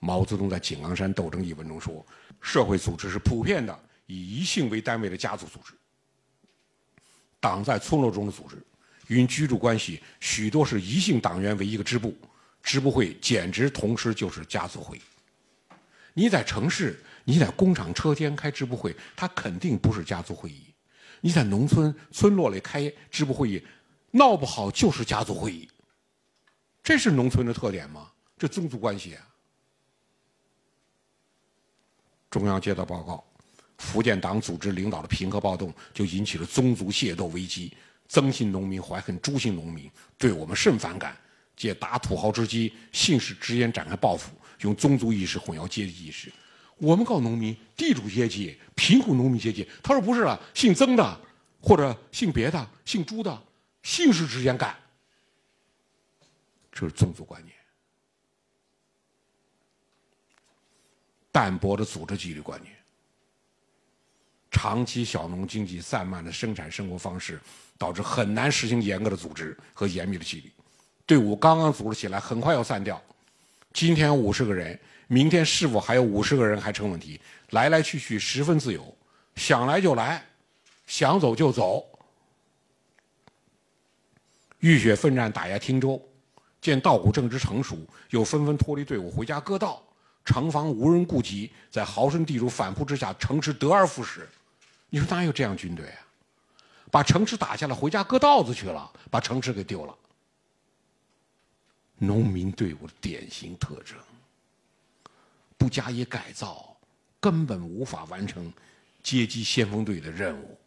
[0.00, 2.04] 毛泽东在《井冈山斗争》一文中说
[2.42, 3.78] ：“社会组织是普遍的。”
[4.12, 5.72] 以一姓为单位的家族组织，
[7.38, 8.56] 党在村落中的组织，
[9.06, 12.12] 因居住关系，许多是一姓党员为一个支部，
[12.60, 15.02] 支部会简直同时就是家族会议。
[16.12, 20.74] 你在城市，你在工厂车间开支部会，它肯定不是家族会议；
[21.20, 23.64] 你在农村村落里开支部会议，
[24.10, 25.70] 闹不好就是家族会议。
[26.82, 28.10] 这是农村的特点吗？
[28.36, 29.28] 这宗族关系啊！
[32.30, 33.22] 中央接到报告。
[33.78, 37.72] 福建党组织领导的平和暴动，就引起了宗族械斗危机。
[38.08, 41.16] 曾姓农民怀恨朱姓农民，对我们甚反感，
[41.56, 46.30] 借打土豪之机，姓氏之间展开报复，用宗族意识混淆阶级意识。
[46.76, 49.66] 我们告农民，地主阶级、贫苦农民阶级。
[49.82, 51.20] 他说不是啊，姓曾的
[51.60, 53.42] 或者姓别的、姓朱的，
[53.82, 54.76] 姓氏之间干。
[56.72, 57.54] 这是宗族观念，
[61.32, 62.74] 淡薄的组织纪律观念。
[64.50, 67.40] 长期小农经济散漫的生产生活方式，
[67.78, 70.52] 导致很难实行严格的组织和严密的纪律。
[71.06, 73.00] 队伍刚刚组织起来，很快要散掉。
[73.72, 77.20] 今天五十个人，明天是否还有五十个人还成问题。
[77.50, 78.96] 来来去去十分自由，
[79.36, 80.24] 想来就来，
[80.86, 81.84] 想走就走。
[84.58, 86.00] 浴血奋战打压汀州，
[86.60, 87.78] 见稻谷正值成熟，
[88.10, 89.82] 又纷纷脱离队伍回家割稻。
[90.24, 94.28] 城防无人顾及，在豪绅地主反扑之下，城池得而复失。
[94.88, 95.98] 你说哪有这样军队啊？
[96.90, 99.94] 把城池打下来，回家割稻子去了，把城池给丢了。
[101.98, 103.96] 农民队伍的典型特征，
[105.56, 106.76] 不加以改造，
[107.20, 108.52] 根本无法完成
[109.02, 110.58] 阶级先锋队的任务。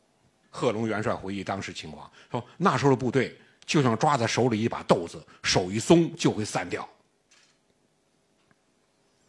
[0.50, 3.36] 贺龙元帅回忆当时情况说：“那时候的部队
[3.66, 6.88] 就像抓在手里一把豆子，手一松就会散掉。”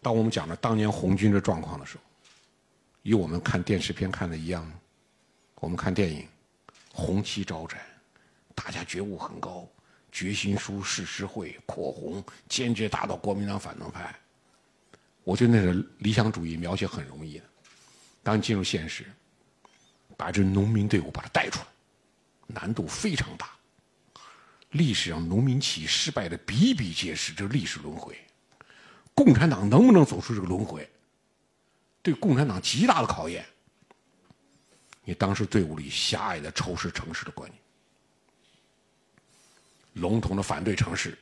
[0.05, 2.03] 当我们讲了当年红军的状况的时候，
[3.05, 4.71] 与我们看电视片看的一样？
[5.55, 6.29] 我们看电影，
[6.93, 7.81] 红旗招展，
[8.55, 9.67] 大家觉悟很高，
[10.13, 14.15] 决心书誓师会扩红，坚决打倒国民党反动派。
[15.23, 17.45] 我觉得那是理想主义描写很容易的，
[18.23, 19.07] 当进入现实，
[20.19, 21.67] 把这农民队伍把它带出来，
[22.47, 23.53] 难度非常大。
[24.73, 28.15] 历史上农民起义失败的比比皆是，这历史轮回。
[29.15, 30.89] 共产党能不能走出这个轮回，
[32.03, 33.45] 对共产党极大的考验。
[35.05, 37.61] 你当时队伍里狭隘的仇视城市的观念，
[40.03, 41.17] 笼统的反对城市，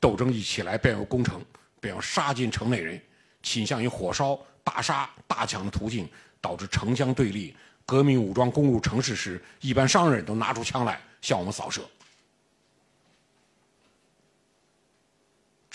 [0.00, 1.44] 斗争一起来便要攻城，
[1.80, 3.00] 便要杀进城内人，
[3.42, 6.08] 倾向于火烧、大杀、大抢的途径，
[6.40, 7.54] 导致城乡对立。
[7.84, 11.88] 革命武装攻入城市时，一般商人都拿出枪来向我们扫射。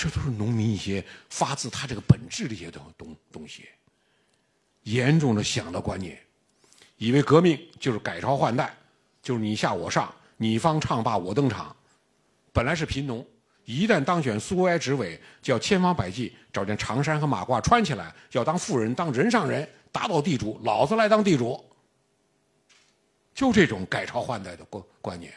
[0.02, 3.70] 这都是农民一些发自他这个本质的一些东东东西，
[4.82, 6.20] 严重的想的观念，
[6.98, 8.76] 以为革命就是改朝换代，
[9.22, 11.76] 就是你下我上，你方唱罢我登场。
[12.52, 13.24] 本来是贫农，
[13.64, 21.64] 一旦当选苏维埃执委，就要千方百计找件长衫和马褂穿起来，要当富人，当人上人，打倒地主，老子来当地主。
[23.36, 25.32] 就这种改朝换代的观观念。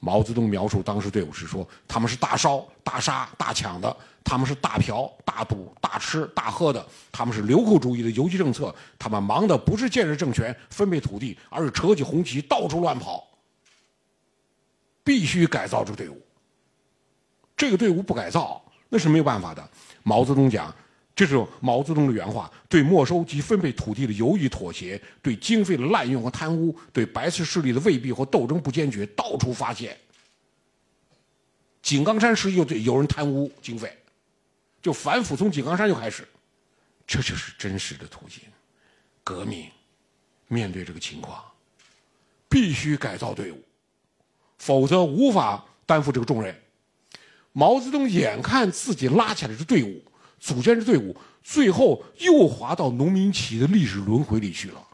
[0.00, 13.22] 毛泽东描述当时队伍是说，他们是大烧、大杀、大抢的，他们是大嫖、大赌、大吃、大喝的，他们是流寇主义的游击政策，他们忙的不是建设政权、分配土地，而是扯起红旗到处乱跑。
[15.04, 16.20] 必须改造这个队伍。
[17.56, 19.68] 这个队伍不改造，那是没有办法的。
[20.02, 20.74] 毛泽东讲。
[21.20, 29.94] 这是毛泽东的原话：对没收及分配土地的犹豫妥协，对经费的滥用和贪污，对白色势力的未必和斗争不坚决，到处发现。
[31.82, 33.94] 井冈山时就对有人贪污经费，
[34.80, 36.26] 就反腐从井冈山就开始，
[37.06, 38.40] 这就是真实的途径。
[39.22, 39.68] 革命
[40.48, 41.44] 面对这个情况，
[42.48, 43.62] 必须改造队伍，
[44.56, 46.58] 否则无法担负这个重任。
[47.52, 50.02] 毛泽东眼看自己拉起来的队伍。
[50.40, 54.84] 组建这队伍，最后又滑到农民起义的历史轮回里去了，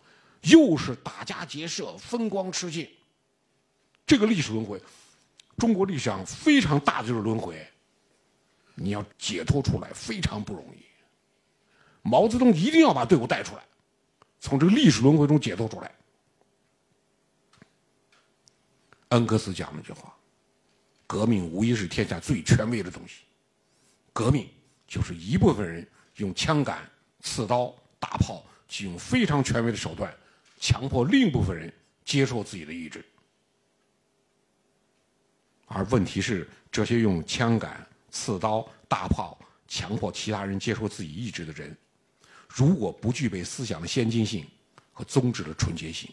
[0.43, 2.87] 又是打家劫舍、风光吃尽。
[4.05, 4.83] 这个历史轮回，
[5.57, 7.65] 中国历史上非常大的就是轮回，
[8.75, 10.85] 你要解脱出来非常不容易。
[12.03, 13.63] 毛泽东一定要把队伍带出来，
[14.41, 15.95] 从这个历史轮回中解脱出来。
[19.11, 20.13] 恩格斯讲了一句话
[21.07, 23.23] ：“革命无疑是天下最权威的东西。”
[24.13, 24.49] 革命。
[24.87, 26.79] 就是一部分人用枪杆、
[27.21, 30.15] 刺刀、大炮，使用非常权威的手段，
[30.61, 31.73] 强迫另一部分人
[32.05, 33.05] 接受自己的意志。
[35.67, 41.77] 而问题是，这些用枪杆、刺刀、大炮强迫其他人接受自己意志的人，
[42.49, 44.47] 如果不具备思想的先进性
[44.93, 46.09] 和宗旨的纯洁性，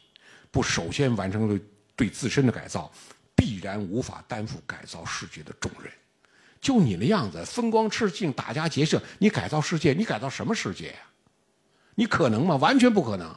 [0.49, 1.59] 不首先完成了
[1.95, 2.91] 对自身的改造，
[3.35, 5.91] 必然无法担负改造世界的重任。
[6.63, 9.91] 就你那样子，风光赤尽，打家劫舍，你改造世界？
[9.91, 10.99] 你改造什么世界呀？
[11.95, 12.55] 你可能吗？
[12.55, 13.35] 完全不可能。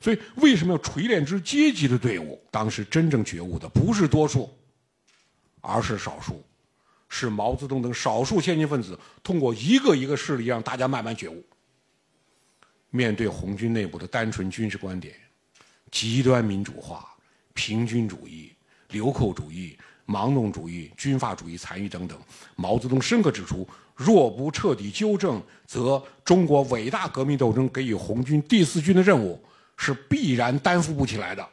[0.00, 2.40] 所以，为什么要锤炼之阶级的队伍？
[2.52, 4.48] 当时真正觉悟的不是多数，
[5.60, 6.40] 而是少数，
[7.08, 11.44] 是毛泽东等少数先进分子通过一个一个势力，让大家慢慢觉悟。
[12.90, 15.16] 面对红军内部的单纯军事观点、
[15.90, 17.12] 极端民主化、
[17.54, 18.54] 平均主义、
[18.90, 19.76] 流寇主义。
[20.08, 22.18] 盲动主义、军阀主义残余等等，
[22.56, 29.38] 毛泽东深刻指出：若不彻底纠正，则中国伟大革命斗争给予红军第四军的任务
[29.76, 31.46] 是必然担负不起来的。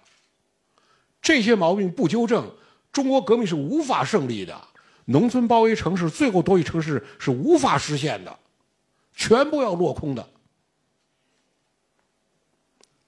[1.21, 2.49] 这些毛病不纠正，
[2.93, 4.59] 中国革命是无法胜利的。
[5.03, 8.39] 农村包围城市，最后夺取城市是无法实现的，
[9.13, 10.25] 全部要落空的。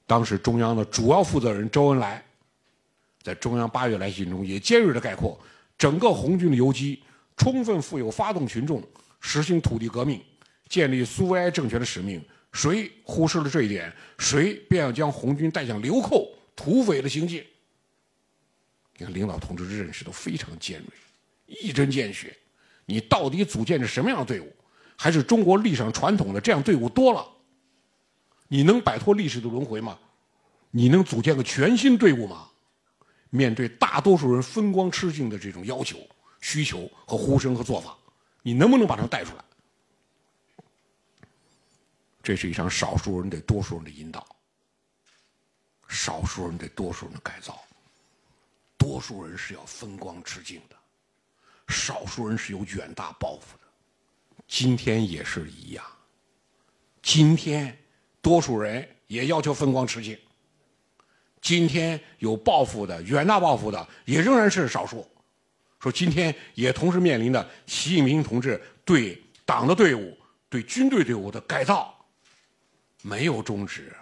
[0.05, 2.26] 当时中央的主要负责人周恩来。
[3.27, 5.37] 在中央八月来信中，也尖锐地概括
[5.77, 7.03] 整个红军的游击，
[7.35, 8.81] 充分负有发动群众、
[9.19, 10.23] 实行土地革命、
[10.69, 12.23] 建立苏维埃政权的使命。
[12.53, 17.43] 谁忽视了这一点，谁便要将红军带向流寇、土匪的行径。
[18.97, 20.87] 你看，领导同志认识都非常尖锐，
[21.47, 22.33] 一针见血。
[22.85, 24.49] 你到底组建着什么样的队伍？
[24.95, 27.27] 还是中国历史上传统的这样队伍多了？
[28.47, 29.99] 你能摆脱历史的轮回吗？
[30.71, 32.47] 你能组建个全新队伍吗？
[33.29, 35.99] 面对大多数人风光吃尽的这种要求、
[36.41, 37.97] 需求和呼声和做法，
[38.41, 39.43] 你能不能把他们带出来？
[42.23, 44.25] 这是一场少数人对多数人的引导，
[45.87, 47.57] 少数人对多数人的改造。
[48.77, 50.75] 多数人是要风光吃尽的，
[51.69, 53.63] 少数人是有远大抱负的。
[54.47, 55.83] 今天也是一样，
[57.01, 57.77] 今天
[58.21, 60.17] 多数人也要求风光吃尽。
[61.47, 65.07] 今天有抱负的、远大抱负的，也仍然是少数。
[65.79, 70.17] 说今天也同时面临的习近平同志对党的队伍、
[70.49, 71.97] 对军队队伍的改造，
[73.01, 73.95] 没有终止。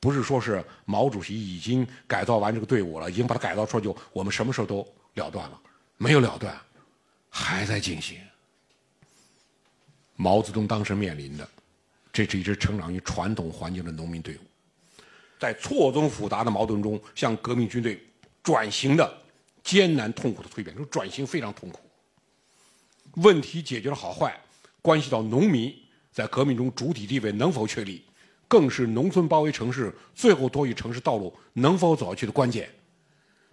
[0.00, 4.76] 不是说是毛主席已经改造完这个队伍了，已经把它改造出来，就我们什么时候都
[5.16, 5.60] 了断了？
[5.98, 6.58] 没有了断，
[7.28, 8.18] 还在进行。
[10.16, 11.46] 毛泽东当时面临的，
[12.10, 14.47] 这是一支成长于传统环境的农民队伍。
[15.38, 18.02] 在错综复杂的矛盾中，向革命军队
[18.42, 19.22] 转型的
[19.62, 21.80] 艰难痛苦的蜕变，这转型非常痛苦。
[23.16, 24.38] 问题解决的好坏，
[24.82, 25.74] 关系到农民
[26.12, 28.04] 在革命中主体地位能否确立，
[28.46, 32.68] 更是农村包围城市最后夺取城市道路能否走下去的关键。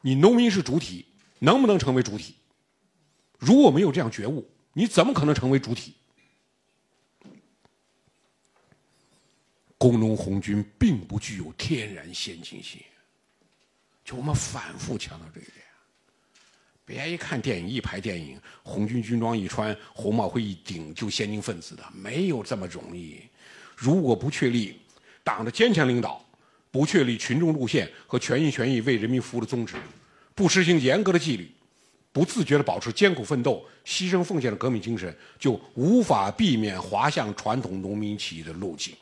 [0.02, 1.06] 你农民是主体，
[1.40, 2.36] 能不能成为主体？
[3.38, 5.96] 如果没有这样觉悟，你怎么可能成为主体？
[9.86, 12.82] 工农红军并不具有天然先进性，
[14.04, 15.58] 就我们反复强调这一点。
[16.84, 23.22] 别一看电影，一拍电影，红军军装一穿，红帽会一顶就先进分子的，没有这么容易。
[23.76, 24.76] 如果不确立
[25.24, 26.26] 党的坚强领导，
[26.72, 29.76] 不确立群众路线和全心全意为人民服务的宗旨，
[30.34, 31.48] 不实行严格的纪律，
[32.12, 38.96] 不自觉地保持艰苦奋斗、牺牲奉献的革命精神，就无法避免滑向传统农民起义的路径。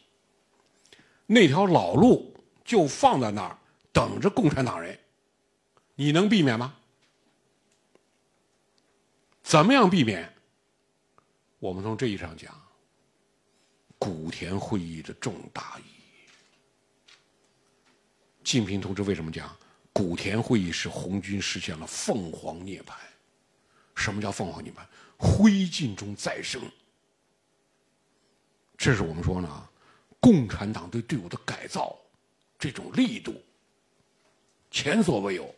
[1.33, 2.31] 那条老路
[2.63, 3.57] 就放在那儿，
[3.91, 4.95] 等着共产党人，
[5.95, 6.75] 你能避免吗？
[9.41, 10.31] 怎么样避免？
[11.57, 12.53] 我们从这意义上讲，
[13.97, 17.17] 古田会议的重大意义。
[18.43, 19.57] 晋平同志为什么讲
[19.91, 22.93] 古田会议是红军实现了凤凰涅槃？
[23.95, 24.85] 什么叫凤凰涅槃？
[25.17, 26.61] 灰烬中再生。
[28.77, 29.69] 这是我们说呢。
[30.23, 31.93] 共产党对队伍的改造，
[32.57, 33.35] 这种力度
[34.71, 35.53] 前所未有。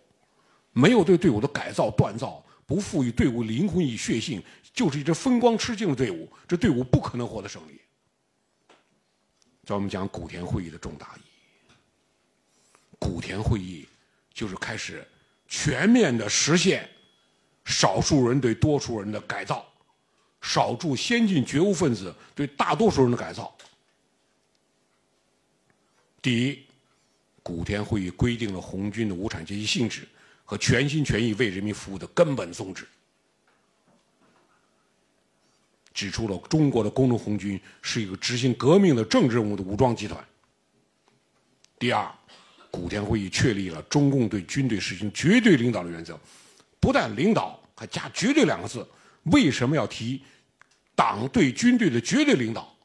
[0.74, 4.43] 没有对队伍的改造锻造，不赋予队伍灵魂与血性，
[4.74, 7.80] 就是一支风光吃尽的队伍，这队伍不可能获得胜利。
[9.63, 11.72] 在我们讲古田会议的重大意义，
[12.97, 13.88] 古田会议
[14.34, 15.07] 就是开始
[15.47, 16.89] 全面的实现
[17.66, 19.63] 少数人对多数人的改造，
[20.41, 23.55] 少数先进觉悟分子对大多数人的改造。
[26.26, 26.59] 第一，
[27.43, 30.07] 古田会议规定了红军的无产阶级性质
[30.43, 32.88] 和全心全意为人民服务的根本宗旨，
[35.93, 40.28] 指出了中国的工农红军是一个执行革命的政治任务的武装集团。
[41.78, 42.11] 第二，
[42.71, 46.19] 古田会议确立了中共对军队实行绝对领导的原则，
[46.80, 48.84] 不但领导，还加“绝对”两个字。
[49.26, 50.23] 为什么要提
[50.95, 52.76] 党对军队的绝对领导？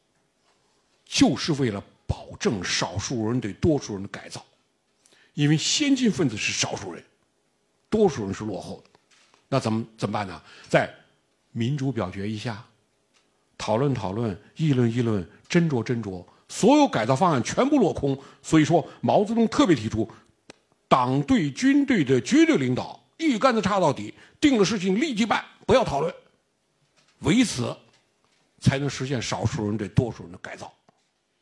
[1.07, 1.83] 就是为了。
[2.11, 4.45] 保证少数人对多数人的改造，
[5.35, 7.01] 因为先进分子是少数人，
[7.89, 8.99] 多数人是落后的，
[9.49, 10.43] 那怎么怎么办呢？
[10.69, 10.93] 在
[11.53, 12.67] 民主表决一下，
[13.57, 18.21] 讨论讨论，议论议论，斟酌斟酌，所有改造方案全部落空。
[18.43, 20.11] 所以说，毛泽东特别提出，
[20.89, 26.13] 党对军队的绝对领导，一竿子插到底，定了事情立即办，不要讨论，
[27.21, 27.77] 唯此
[28.59, 30.73] 才能实现少数人对多数人的改造。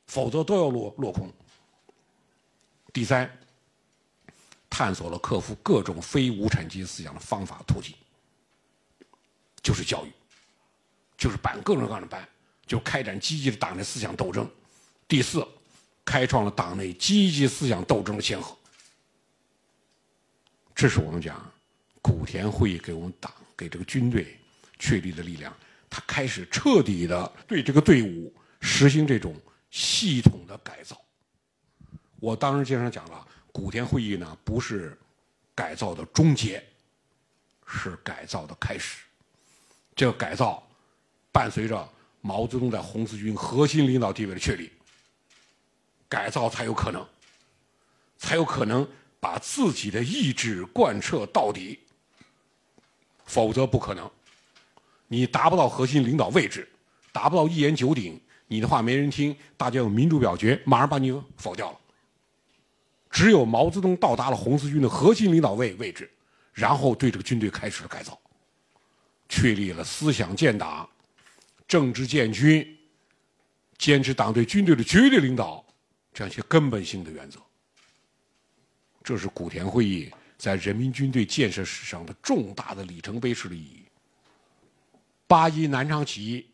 [0.09, 1.33] 否则都要落落空。
[2.93, 3.31] 第三，
[4.69, 7.95] 探索了克服各种非无产阶级思想的方法途径，
[9.63, 10.13] 就是教育，
[11.17, 12.27] 就是办各种各样的班，
[12.67, 14.51] 就开展积极的党内思想斗争。
[15.07, 15.47] 第四，
[16.05, 18.57] 开创了党内积极思想斗争的先河。
[20.75, 21.53] 这是我们讲
[22.01, 24.39] 古田会议给我们党、给这个军队
[24.79, 25.55] 确立的力量。
[25.91, 29.37] 他开始彻底的对这个队伍实行这种。
[29.71, 31.01] 系统的改造，
[32.21, 34.99] 我当时经常讲了，古田会议呢不是
[35.55, 36.65] 改造的终结，
[37.67, 39.05] 是改造的开始。
[39.95, 40.63] 这个改造
[41.31, 41.89] 伴随着
[42.21, 44.71] 毛泽东在红四军核心领导地位的确立，
[46.09, 47.07] 改造才有可能，
[48.17, 48.89] 才有可能
[49.21, 51.79] 把自己的意志贯彻到底，
[53.27, 54.11] 否则不可能。
[55.09, 56.69] 你达不到核心领导位置，
[57.13, 58.21] 达不到一言九鼎。
[58.51, 61.79] 你的话没人听，大家用民主表决，马上把你否掉了。
[63.11, 66.11] 只有毛泽东到达了红四军的核心领导位位置，
[66.53, 68.19] 然后对这个军队开始了改造，
[69.29, 70.89] 确立了思想建党、
[71.67, 72.79] 政治建军、
[73.77, 75.63] 坚持党对军队的绝对领导
[76.15, 77.39] 这样一些根本性的原则。
[79.05, 83.85] 这是古田会议在人民军队建设史上的重大的里程碑式的意义。
[85.27, 86.47] 八一南昌起义。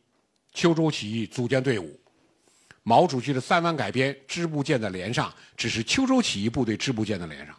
[0.55, 2.00] 秋收起义组建队伍，
[2.84, 7.55] 毛主席的三湾改编，支部建在连上，只是秋收起义部队支部建在连上。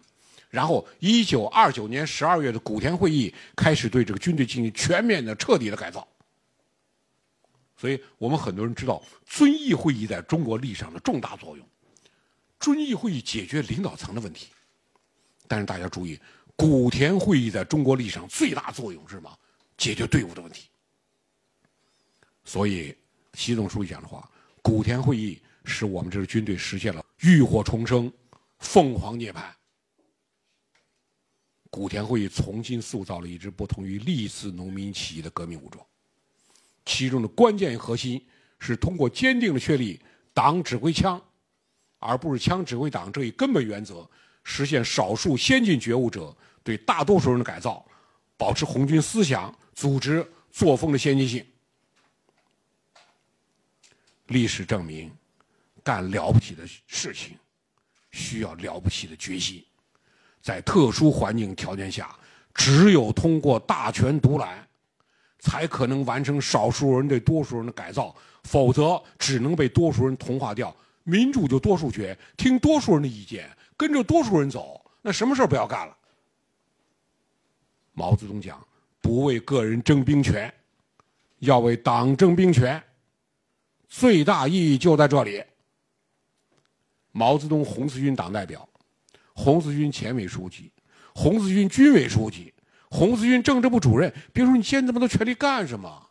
[0.50, 6.08] 然后，一九二九年十二月的古田会议开始对这个军队进行全面的、彻底的改造。
[7.76, 11.68] 所以我们很多人知道遵义会议在中国历史上的重大作用。
[12.58, 14.48] 遵义会议解决领导层的问题，
[15.46, 16.18] 但是大家注意，
[16.56, 19.38] 古田会议在中国历史上最大作用是什么？
[19.78, 20.70] 解决队伍的问题。
[22.46, 22.96] 所以，
[23.34, 24.30] 习总书记讲的话，
[24.62, 28.12] 古田会议使我们这支军队实现了浴火重生、
[28.60, 29.42] 凤凰涅槃。
[31.72, 35.86] 古田会议重新塑造了一支不同于历次农民起义的革命武装，
[36.86, 38.24] 其中的关键核心
[38.60, 40.00] 是通过坚定的确立
[40.32, 41.22] “党指挥枪，
[42.00, 44.10] 而不是枪指挥党”这一根本原则，
[44.44, 46.34] 实现少数先进觉悟者
[46.64, 47.86] 对大多数人的改造，
[48.38, 51.46] 保持红军思想、组织作风的先进性。
[54.28, 55.12] 历史证明，
[55.84, 57.38] 干了不起的事情，
[58.12, 59.64] 需要了不起的决心。
[60.42, 62.16] 在特殊环境条件下，
[62.54, 64.68] 只有通过大权独揽，
[65.40, 68.16] 才可能完成少数人对多数人的改造。
[68.44, 70.76] 否则，只能被多数人同化掉。
[71.04, 75.98] 民主就多数决，听多数人的意见，跟着多数人走，那什么事不要干了？
[77.94, 78.64] 毛泽东讲：
[79.02, 80.54] 不为个人争兵权，
[81.40, 82.82] 要为党争兵权。
[83.98, 85.42] 最大意义就在这里。
[87.14, 88.68] 毛泽东红四军党代表，
[89.34, 90.70] 红四军前委书记，
[91.14, 92.54] 红四军军委书记，
[92.90, 94.14] 红四军政治部主任。
[94.34, 96.10] 别说你兼这么多权力干什么？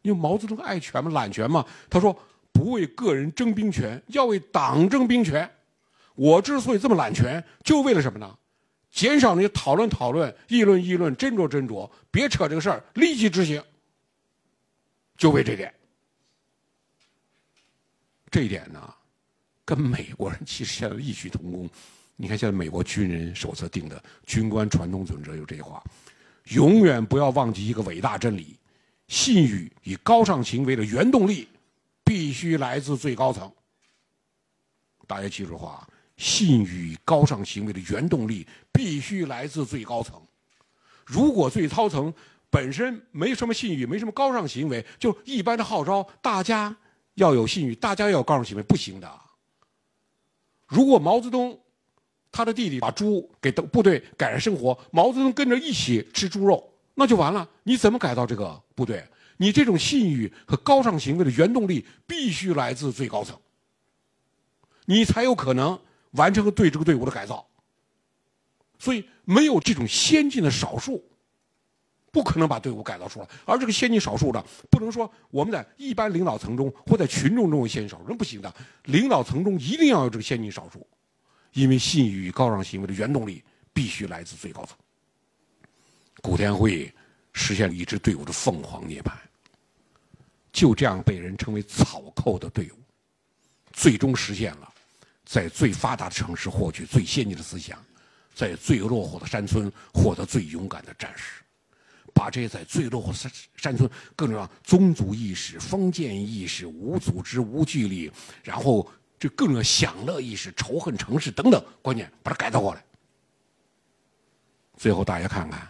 [0.00, 1.66] 因为毛泽东爱权嘛，揽权嘛。
[1.90, 2.18] 他说。
[2.54, 5.50] 不为个人争兵权，要为党争兵权。
[6.14, 8.38] 我之所以这么揽权，就为了什么呢？
[8.90, 13.64] 减少那些讨论讨论、议论议论、斟酌斟酌，别扯这个事儿，立即执行。
[15.16, 15.72] 就为这点。
[18.32, 18.92] 这一点呢，
[19.64, 21.70] 跟美国人其实现在异曲同工。
[22.16, 25.80] 你看，现在美国军人手册定的《军官传统准则》有这句话：
[26.48, 28.58] 永远不要忘记一个伟大真理，
[29.06, 31.46] 信誉与高尚行为的原动力。
[32.04, 33.50] 必须来自最高层。
[35.06, 40.20] 大家记住话：信誉高尚行为的原动力必须来自最高层。
[41.06, 42.12] 如果最高层
[42.50, 46.76] 本身没什么信誉，没什么高尚行为，就一般的号召大家
[47.14, 49.20] 要有信誉，大家要有高尚行为，不行的。
[50.66, 51.58] 如果毛泽东
[52.30, 57.48] 他的弟弟把猪给部队改善生活，毛泽东跟着一起吃猪肉，那就完了。
[57.62, 59.06] 你怎么改造这个部队？
[59.36, 63.36] 你这种信誉和高尚行为的原动力必须来自最高层，
[64.84, 65.78] 你才有可能
[66.12, 67.44] 完成对这个队伍的改造。
[68.78, 71.04] 所以，没有这种先进的少数，
[72.12, 73.26] 不可能把队伍改造出来。
[73.44, 78.54] 而这个先进少数的，不能说我们在一般领导层中或在群众中有先进少数，那不行的。
[78.84, 80.86] 领导层中一定要有这个先进少数，
[81.54, 83.42] 因为信誉与高尚行为的原动力
[83.72, 84.76] 必须来自最高层。
[86.20, 86.94] 古田会
[87.32, 89.10] 实现了一支队伍的凤凰涅槃。
[90.52, 92.78] 就这样被人称为“草寇”的队伍，
[93.72, 94.68] 最终实现了
[95.24, 97.82] 在最发达的城市获取最先进的思想，
[98.34, 101.41] 在最落后的山村获得最勇敢的战士，
[102.14, 112.84] 把这些在最落后山山村更重要宗族意识、封建意识、无组织、无纪律，然后这各种享乐意识、仇恨城市等等观念，把它改造过来。
[114.76, 115.68] 最后大家看看，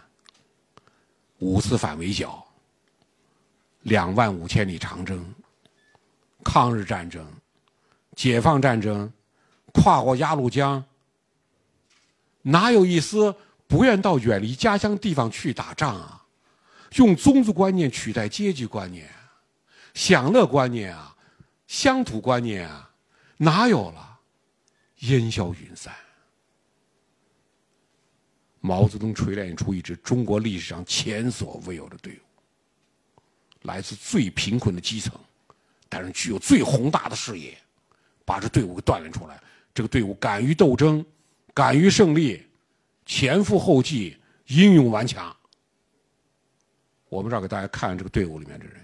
[1.39, 2.45] 五次反围剿。
[3.81, 5.21] 两万五千里长征，
[6.41, 7.27] 抗日战争，
[8.15, 9.11] 解放战争，
[9.73, 10.81] 跨过鸭绿江，
[12.43, 13.35] 哪有一丝
[13.67, 16.22] 不愿到远离家乡地方去打仗啊？
[16.95, 19.09] 用宗族观念取代阶级观念，
[19.93, 21.15] 享乐观念啊，
[21.67, 22.91] 乡土观念啊，
[23.37, 24.19] 哪有了？
[24.99, 25.93] 烟消云散。
[28.59, 32.19] 毛泽东锤炼出一支中国历史上前所未有的队伍。
[33.63, 35.13] 来自最贫困的基层，
[35.89, 37.57] 但是具有最宏大的视野，
[38.23, 39.41] 把这队伍给锻炼出来。
[39.73, 41.05] 这个队伍敢于斗争，
[41.53, 42.45] 敢于胜利，
[43.05, 44.17] 前赴后继，
[44.47, 45.35] 英勇顽强。
[47.13, 48.83] 我们这儿给大家看这个队伍里面的人，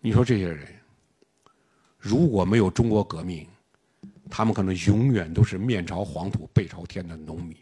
[0.00, 0.66] 你说这些人
[1.96, 3.48] 如果没有中国革命，
[4.28, 7.56] 他们可能永远都是面朝黄土背朝天的农民。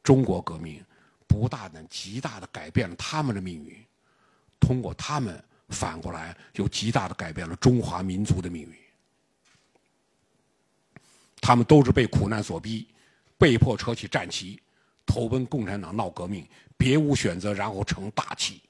[0.00, 0.80] 中国革命
[1.26, 3.76] 不大但极大的改变了他们的命运。
[4.60, 8.74] 通过他们，反过来又极大的改变了中华民族的命运。
[11.40, 12.86] 他们都是被苦难所逼，
[13.36, 14.62] 被迫扯起战旗，
[15.08, 16.46] 投奔共产党闹革命，
[16.76, 18.60] 别无选择，然后成大器。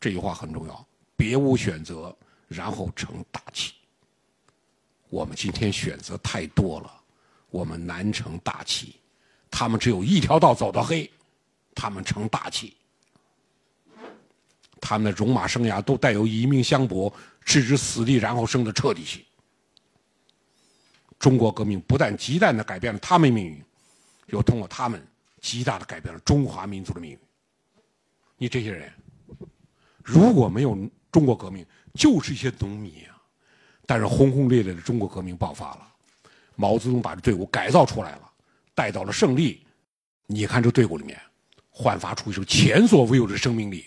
[0.00, 0.86] 这句话很重要，
[1.16, 2.14] 别无选择，
[2.48, 3.74] 然后成大器。
[5.08, 6.92] 我们今天选择太多了，
[7.50, 8.96] 我们难成大器。
[9.50, 11.10] 他们只有一条道走到黑，
[11.74, 12.76] 他们成大器。
[14.80, 17.12] 他们的戎马生涯都带有以命相搏、
[17.44, 19.22] 置之死地然后生的彻底性。
[21.18, 23.62] 中国革命不但极大的改变了他们命运，
[24.30, 25.06] 又通过他们
[25.40, 27.18] 极大的改变了中华民族的命运。
[28.36, 28.92] 你这些人，
[30.02, 30.76] 如果没有
[31.12, 31.64] 中国革命，
[31.94, 33.20] 就是一些农民啊。
[33.86, 35.88] 但是轰轰烈烈的中国革命爆发了，
[36.54, 38.32] 毛泽东把这队伍改造出来了，
[38.74, 39.66] 带到了胜利。
[40.26, 41.20] 你看这队伍里面，
[41.70, 43.86] 焕发出一种前所未有的生命力。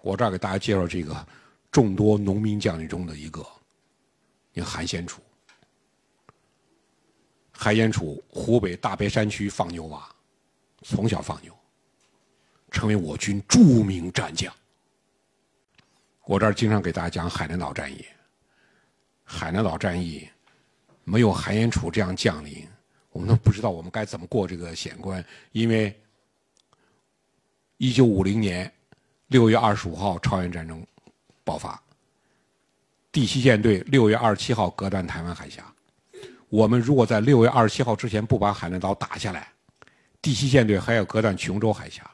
[0.00, 1.26] 我这儿给大家介绍这个
[1.72, 3.44] 众多农民将领中的一个，
[4.52, 5.20] 你看韩先楚。
[7.58, 10.06] 韩先楚湖北大别山区放牛娃，
[10.82, 11.52] 从小放牛，
[12.70, 14.54] 成为我军著名战将。
[16.26, 18.04] 我这儿经常给大家讲海南岛战役。
[19.24, 20.28] 海南岛战役
[21.02, 22.68] 没有韩延楚这样将领，
[23.10, 25.24] 我们都不知道我们该怎么过这个险关。
[25.52, 25.98] 因为
[27.78, 28.70] 一九五零年
[29.28, 30.86] 六月二十五号朝鲜战争
[31.42, 31.82] 爆发，
[33.10, 35.72] 第七舰队六月二十七号隔断台湾海峡。
[36.56, 39.46] 我们如果在六月二十七号之前不把海南岛打下来，
[40.22, 42.10] 第七舰队还要隔断琼州海峡。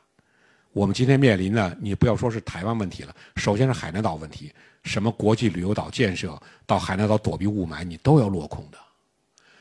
[0.72, 4.52] 我们今天面临的，你不要说是台湾问题了，首先是海南岛问题。
[4.82, 6.36] 什么国际旅游岛建设，
[6.66, 8.78] 到海南岛躲避雾霾，你都要落空的。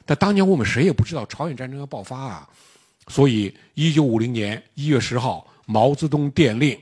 [0.04, 2.50] 但当年我们谁也不知道朝鲜战争要爆发啊，
[3.08, 6.76] 所以一九五零年一月十号，毛泽东电令，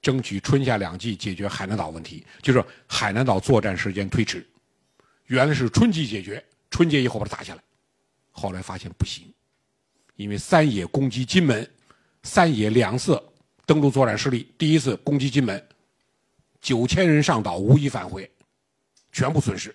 [0.00, 4.42] 争取春夏两季解决海南岛问题，就是海南岛作战时间推迟。
[5.26, 7.62] 原来是春季解决，春节以后把它打下来，
[8.30, 9.32] 后来发现不行，
[10.16, 11.68] 因为三野攻击金门。
[12.24, 13.22] 三野两次
[13.64, 15.68] 登陆作战失利，第一次攻击金门，
[16.60, 18.28] 九千人上岛无一返回，
[19.12, 19.74] 全部损失，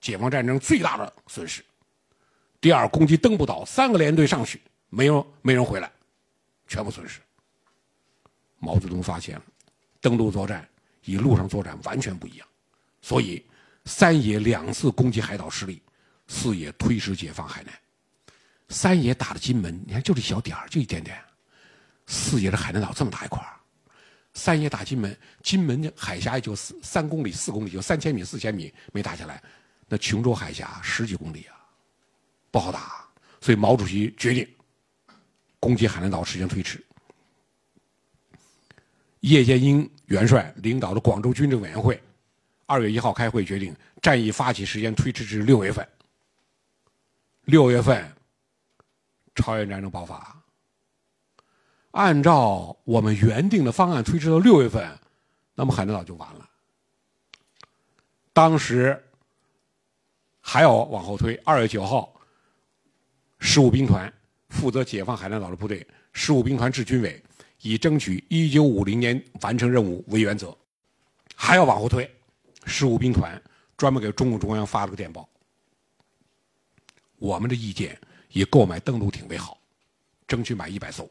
[0.00, 1.64] 解放战争最大的损失。
[2.60, 5.90] 第二攻击登步岛，三个连队上去，没有没人回来，
[6.66, 7.20] 全部损失。
[8.58, 9.44] 毛泽东发现了，
[10.00, 10.68] 登陆作战
[11.04, 12.46] 与陆上作战完全不一样，
[13.00, 13.42] 所以
[13.84, 15.80] 三野两次攻击海岛失利，
[16.26, 17.72] 四野推迟解放海南。
[18.68, 21.20] 三野打的金门，你看就这小点儿，就一点点。
[22.06, 23.56] 四野的海南岛这么大一块儿，
[24.32, 29.42] 三野打金门，金门的海峡也就四三公里、四公里，就三千米、四千米没打下来。
[29.86, 31.56] 那琼州海峡十几公里啊，
[32.50, 33.04] 不好打。
[33.40, 34.48] 所以毛主席决定
[35.60, 36.82] 攻击海南岛时间推迟。
[39.20, 42.02] 叶剑英元帅领导的广州军政委员会
[42.66, 45.86] 二月一号开会决定，战役发起时间推迟至六月份。
[47.44, 48.10] 六月份，
[49.34, 50.42] 朝鲜战争爆发。
[51.90, 54.98] 按照我们原定的方案推迟到六月份，
[55.54, 56.48] 那么海南岛就完了。
[58.32, 59.00] 当时
[60.40, 62.12] 还要往后推，二月九号，
[63.38, 64.12] 十五兵团
[64.48, 67.22] 负责解放海南岛的部队，十五兵团致军委，
[67.60, 70.56] 以争取一九五零年完成任务为原则，
[71.36, 72.10] 还要往后推。
[72.64, 73.40] 十五兵团
[73.76, 75.28] 专门给中共中央发了个电报，
[77.18, 77.98] 我们的意见
[78.30, 79.58] 以购买登陆艇为好，
[80.26, 81.08] 争取买一百艘。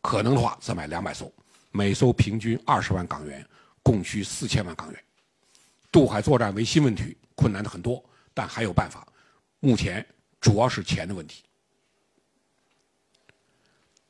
[0.00, 1.32] 可能的话，再买两百艘，
[1.70, 3.44] 每艘平均二十万港元，
[3.82, 5.04] 共需四千万港元。
[5.90, 9.06] 渡海作战为新问题，困难的很多，但还有办法。
[9.60, 10.06] 目前
[10.40, 11.42] 主要是钱的问题。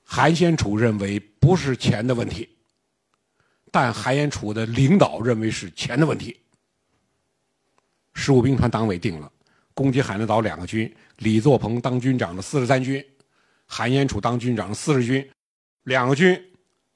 [0.05, 2.49] 韩先楚认为不是钱的问题，
[3.70, 6.39] 但韩先楚的领导认为是钱的问题。
[8.14, 9.30] 十五兵团党委定了，
[9.72, 13.05] 攻击海南岛两个军，李作鹏当军长的四十三军，
[13.66, 15.29] 韩先楚当军长的四十军。
[15.85, 16.41] 两个军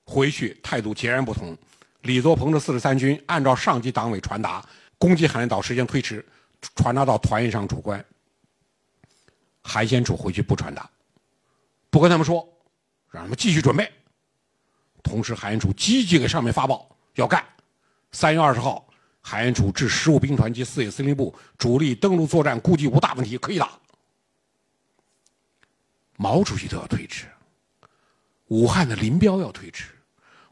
[0.05, 1.57] 回去态度截然不同。
[2.03, 4.65] 李作鹏的四十三军按照上级党委传达，
[4.99, 6.25] 攻击海南岛时间推迟，
[6.77, 8.05] 传达到团以上主官。
[9.63, 10.89] 韩先楚回去不传达，
[11.91, 12.47] 不跟他们说，
[13.11, 13.91] 让他们继续准备。
[15.03, 17.45] 同时，韩先楚积极给上面发报要干。
[18.13, 18.87] 三月二十号，
[19.21, 23.73] 韩先楚致十五兵团及四野司令部，主力登陆作战估计无大问题，可以打。
[26.17, 27.27] 毛主席都要推迟。
[28.49, 29.93] 武汉的林彪要推迟，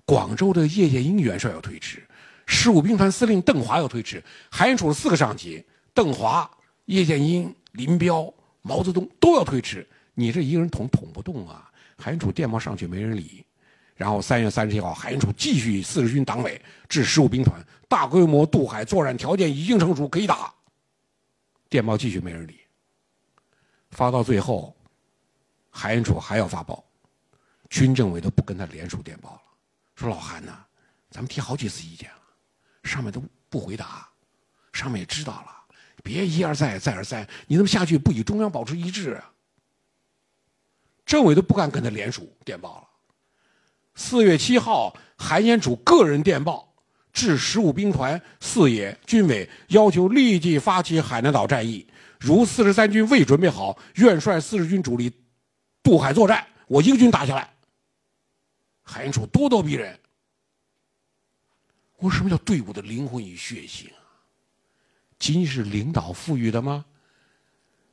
[0.05, 2.03] 广州的叶剑英元帅要推迟，
[2.47, 6.51] 十五兵团司令邓华要推迟，韩楚的四个上级邓华、
[6.87, 8.33] 叶剑英、林彪、
[8.63, 9.87] 毛泽东都要推迟。
[10.15, 11.71] 你这一个人捅捅不动啊！
[11.97, 13.45] 韩楚电报上去没人理，
[13.95, 20.53] 然后三月三十一号，韩楚继续四十军党委致十五兵团，大规模渡海作战条件已经成熟，可以打。
[21.69, 22.59] 电报继续没人理，
[23.91, 24.75] 发到最后，
[25.81, 26.85] 韩先楚还要发报。
[27.71, 29.41] 军政委都不跟他联署电报了，
[29.95, 30.59] 说老韩呐，
[31.11, 32.21] 咱们提好几次意见了，
[32.83, 34.07] 上面都不回答，
[34.75, 35.65] 上面也知道了，
[36.03, 39.33] 别一而再再而三，你这么下去不与中央保持一致啊。
[41.07, 42.89] 政委都不敢跟他联署电报了。
[43.95, 46.75] 四月七号，韩先楚个人电报
[47.11, 51.87] 致十五兵团四野军委，要求立即发起海南岛战役，
[52.19, 55.11] 如四十三军未准备好，愿率四十军主力
[55.83, 57.53] 渡海作战，我英军打下来。
[58.83, 59.99] 韩先楚咄咄逼人。
[61.97, 64.01] 我说什么叫队伍的灵魂与血性啊？
[65.19, 66.85] 仅仅是领导赋予的吗？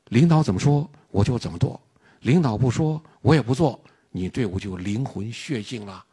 [0.06, 1.78] 领导怎么说我就怎么做，
[2.20, 3.78] 领导不说我也不做，
[4.10, 6.04] 你队伍就灵魂血性了。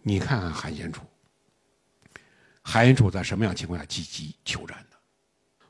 [0.00, 1.02] 你看看韩先楚，
[2.62, 4.96] 韩先楚在什么样情况下积极求战的？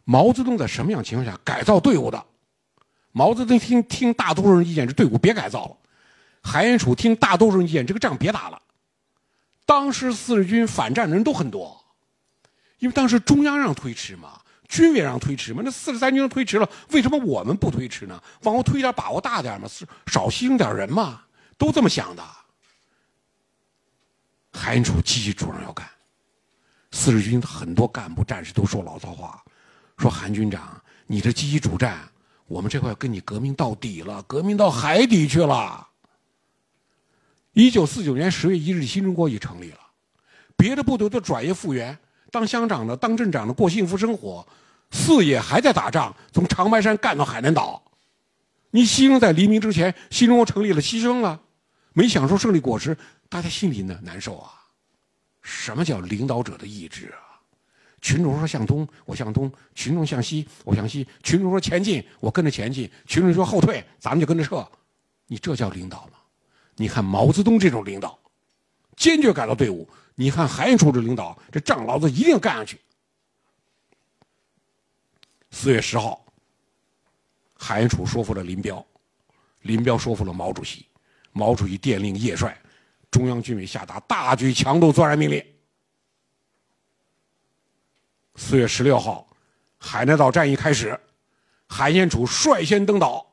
[0.05, 2.27] 毛泽东在什么样情况下改造队伍的？
[3.17, 5.77] 毛泽东听听大多数人意见，这队伍别改造了。
[6.43, 8.61] 韩延楚听大多数人意见，这个仗别打了。
[9.65, 11.83] 当时四日军反战的人都很多，
[12.79, 14.39] 因为当时中央让推迟嘛，
[14.69, 18.23] 军委让推迟嘛，那四十三军推迟了，为什么我们不推迟呢？
[18.43, 19.67] 往后推点，把握大点嘛，
[20.09, 21.23] 少牺牲点人嘛，
[21.57, 22.23] 都这么想的。
[24.53, 25.89] 韩延楚积极主张要干，
[26.91, 29.43] 四日军很多干部战士都说牢骚话，
[29.97, 32.07] 说韩军长，你这积极主战，
[32.47, 35.87] 我们这块跟你革命到底了，革命到海底去了。
[37.53, 39.79] 一九四九年十月一日，新中国已成立了，
[40.57, 41.99] 别的部队都转业复员，
[42.31, 44.47] 当乡长的、当镇长的过幸福生活，
[44.91, 47.83] 四野还在打仗，从长白山干到海南岛。
[48.71, 51.41] 你牺牲在黎明之前，新中国成立了，牺牲了，
[51.95, 52.97] 没享受胜利果实，
[53.29, 54.53] 大家心里呢难受啊。
[55.41, 57.26] 什么叫领导者的意志啊？
[58.01, 64.67] 群众说向东，我向东；群众向西，我向西；群众说前进，我跟着前进；群众说后退，咱们就跟着撤。
[65.27, 66.19] 你这叫领导吗？
[66.77, 68.19] 你看毛泽东这种领导，
[68.97, 69.89] 坚决改造队伍。
[70.15, 72.79] 你看韩延楚这领导，这仗老子一定干下去。
[75.51, 76.25] 四月十号，
[77.55, 78.87] 韩延楚说服了林彪，
[79.63, 80.87] 林彪说服了毛主席，
[81.33, 82.57] 毛主席电令叶帅，
[83.11, 85.43] 中央军委下达大举强渡作战命令。
[88.37, 89.27] 四月十六号，
[89.79, 90.99] 海南岛战役开始，
[91.67, 93.27] 韩先楚率先登岛。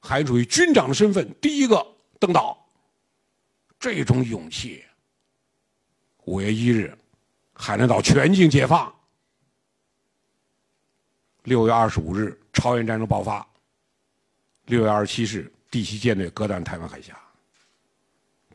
[0.00, 1.86] 韩延楚以军长的身份，第一个。
[2.18, 2.66] 登岛，
[3.78, 4.84] 这种勇气。
[6.26, 6.94] 五月一日，
[7.54, 8.94] 海南岛全境解放。
[11.44, 13.46] 六月二十五日，朝鲜战争爆发。
[14.66, 17.18] 六月二十七日，第七舰队割断台湾海峡。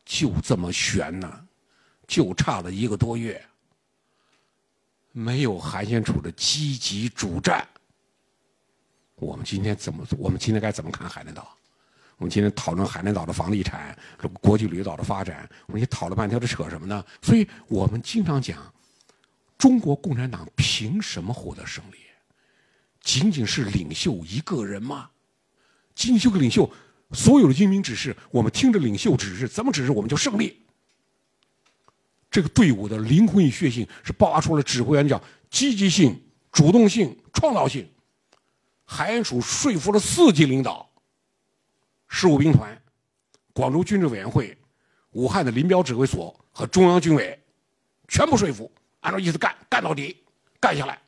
[0.06, 1.48] 就这么悬呢，
[2.06, 3.44] 就差了一个多月。
[5.18, 7.66] 没有韩先楚的积极主战，
[9.16, 10.06] 我们今天怎么？
[10.18, 11.58] 我们今天该怎么看海南岛？
[12.18, 13.98] 我们今天讨论海南岛的房地产、
[14.42, 17.02] 国际旅游岛的发展，我们讨论半天，这扯什么呢？
[17.22, 18.74] 所以我们经常讲，
[19.58, 21.96] 中国共产党凭什么获得胜利？
[23.00, 25.10] 仅仅是领袖一个人吗？
[26.04, 26.70] 领袖个领袖，
[27.14, 30.65] 所有的精兵指示，我们听着领袖指示，怎么指示我们就胜利？
[32.36, 36.22] 这个队伍的灵魂与血性是爆发出了指挥员叫积极性、
[36.52, 37.90] 主动性、创造性。
[38.84, 40.92] 韩延楚说服了四级领导。
[42.10, 42.78] 十五兵团、
[43.54, 44.58] 广州军事委员会、
[45.12, 47.40] 武汉的林彪指挥所和中央军委，
[48.10, 48.70] 全部说服，
[49.00, 50.22] 按照意思干，干到底，
[50.60, 51.00] 干下来。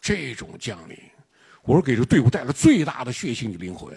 [0.00, 0.98] 这种将领，
[1.64, 3.94] 我说给这队伍带来最大的血性与灵魂。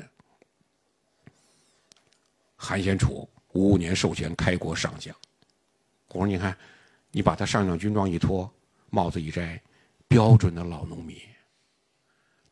[2.58, 5.16] 韩先楚五五年授衔开国上将，
[6.20, 6.58] 我说你看，
[7.12, 8.52] 你把他上将军装一脱，
[8.90, 9.62] 帽子一摘，
[10.08, 11.18] 标准的老农民。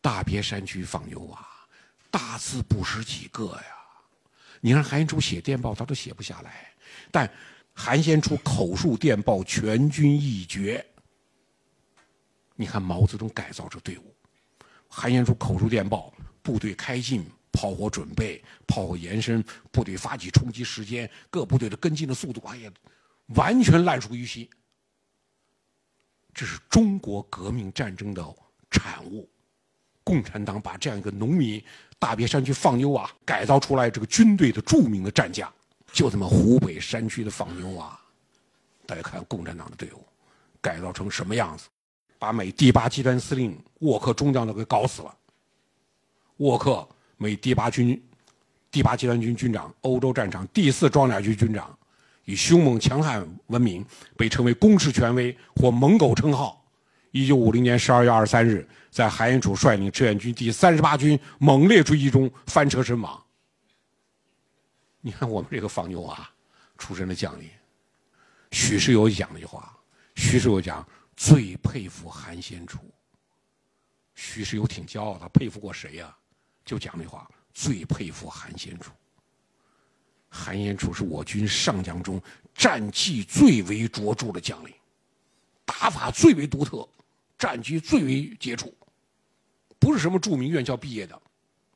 [0.01, 1.45] 大别山区放牛娃。
[2.11, 3.63] 大字不识几个呀！
[4.61, 6.73] 你让韩先楚写电报，他都写不下来。
[7.11, 7.31] 但
[7.71, 10.83] 韩先楚口述电报，全军一绝。
[12.55, 14.15] 你看毛泽东改造这队伍，
[14.87, 22.71] 韩先楚口述电报，部队开进，炮火准备，炮火延伸，部队发起冲击时间，各部队的跟进的速度，哎呀，
[23.35, 24.49] 完全烂熟于心。
[26.33, 28.23] 这是中国革命战争的
[28.69, 29.29] 产物。
[30.03, 31.63] 共产党把这样一个农民。
[32.01, 35.53] 大别山区放牛娃改造出来这个军队的著名的战将，
[35.91, 37.99] 就这么湖北山区的放牛娃，
[38.85, 40.01] 大家看共产党的队伍
[40.61, 41.67] 改造成什么样子，
[42.17, 45.13] 把美第八集团司令沃克中将都给搞死了。
[46.37, 48.01] 沃克，美第八军
[48.71, 51.77] 第八集团军军长，欧洲战场第四装甲军军长，
[52.29, 53.83] 以凶猛强悍闻名，
[54.15, 56.63] 被称为攻势权威或猛狗称号。
[57.09, 58.67] 一九五零年十二月二十三日。
[58.91, 63.23] 在韩延楚率领志愿军第三十八军猛烈追击中翻车身亡。
[64.99, 66.27] 你看我们这个放牛娃
[66.77, 67.47] 出身的将领，
[68.51, 69.77] 许世友讲了一句话：
[70.15, 72.79] 许世友讲最佩服韩先楚。
[74.15, 76.15] 许世友挺骄傲，他佩服过谁呀？
[76.65, 78.91] 就讲那话，最佩服韩先楚。
[80.29, 82.21] 韩先楚是我军上将中
[82.53, 84.73] 战绩最为卓著的将领，
[85.65, 86.87] 打法最为独特，
[87.37, 88.73] 战局最为杰出。
[89.79, 91.19] 不是什么著名院校毕业的，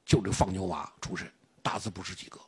[0.06, 1.26] 就这放牛娃出身，
[1.62, 2.40] 大字不识几个。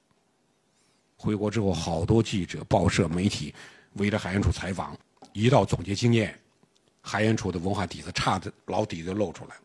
[1.15, 3.55] 回国之后，好多记者、报社、媒体
[3.93, 4.95] 围着韩延楚采访，
[5.31, 6.37] 一到总结经验，
[7.01, 9.55] 韩延楚的文化底子差的老底子露出来。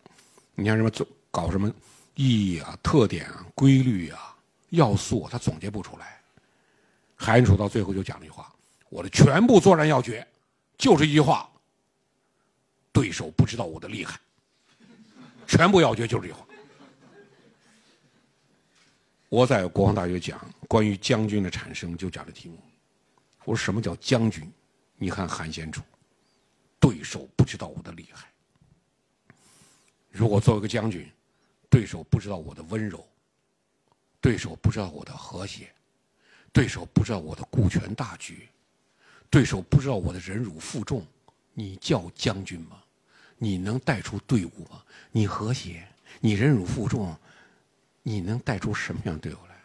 [0.54, 1.68] 你像什么总搞什么
[2.14, 4.36] 意义啊、特点啊、规律啊、
[4.68, 6.19] 要素，他总结不出来。
[7.22, 8.50] 韩楚到最后就讲了一句话
[8.88, 10.26] ：“我的全部作战要诀，
[10.78, 11.50] 就是一句话：
[12.92, 14.18] 对手不知道我的厉害。”
[15.46, 16.46] 全部要诀就是这句话。
[19.28, 22.58] 我在国防大学讲关于将军的产生，就讲的题目。
[23.44, 24.50] 我说什么叫将军？
[24.96, 25.82] 你看韩先楚，
[26.78, 28.28] 对手不知道我的厉害。
[30.10, 31.06] 如果作为一个将军，
[31.68, 33.06] 对手不知道我的温柔，
[34.22, 35.70] 对手不知道我的和谐，
[36.52, 38.48] 对手不知道我的顾全大局，
[39.28, 41.06] 对手不知道我的忍辱负重，
[41.54, 42.82] 你叫将军吗？
[43.38, 44.82] 你能带出队伍吗？
[45.12, 45.86] 你和谐，
[46.20, 47.16] 你忍辱负重，
[48.02, 49.56] 你能带出什么样队伍来？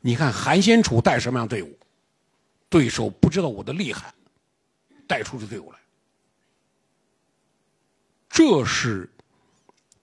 [0.00, 1.78] 你看韩先楚带什么样队伍？
[2.68, 4.14] 对手不知道我的厉害，
[5.06, 5.78] 带出的队伍来，
[8.28, 9.10] 这是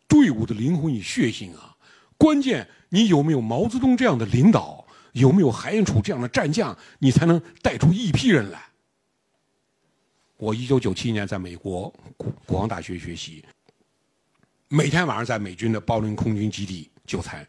[0.07, 1.75] 队伍的灵魂与血性啊！
[2.17, 4.86] 关键你有没有毛泽东这样的领导，
[5.17, 8.63] 有没有韩先楚这样的战将，你才能带出一批人来。
[10.37, 13.43] 我一九九七年在美国国国防大学学习，
[14.67, 17.45] 每天晚上在美军的包林空军基地就餐。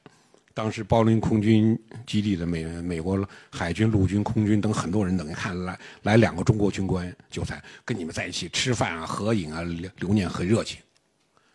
[0.55, 9.62] 当时包林空军基地的美美国海军、陆军、空军等很多人等，看来来两个中国军官就餐，跟你们在一起吃饭啊、合影啊、
[9.99, 10.81] 留念，很热情。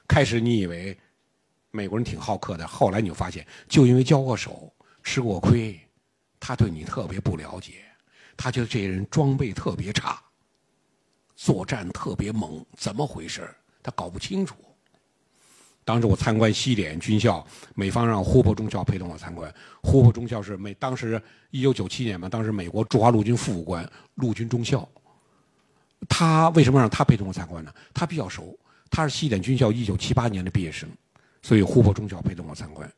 [0.07, 0.95] 开始你以为
[1.71, 5.77] 美国人挺好客的，后来你就发现，就因为交过手、吃过亏，
[6.45, 7.85] 他对你特别不了解，
[8.35, 10.21] 他觉得这些人装备特别差，
[11.37, 13.49] 作战特别猛，怎么回事
[13.81, 14.57] 他搞不清楚。
[15.85, 19.53] 当时我参观西点军校，美方让胡珀中校陪同我参观。
[19.81, 24.85] 胡珀中校是美当时一九九七年嘛，当时美国驻华陆军副武官，陆军中校。
[26.09, 27.73] 他为什么让他陪同我参观呢？
[27.93, 28.53] 他比较熟，
[28.89, 30.89] 他是西点军校一九七八年的毕业生，
[31.41, 32.91] 所以胡珀中校陪同我参观。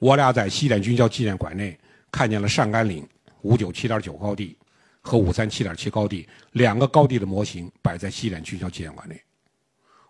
[0.00, 1.78] 我俩在西点军校纪念馆内
[2.10, 3.06] 看见了上甘岭
[3.42, 4.56] 五九七点九高地
[5.00, 9.20] 和五三七点七高地两个高地的模型摆在西点军校纪念馆内。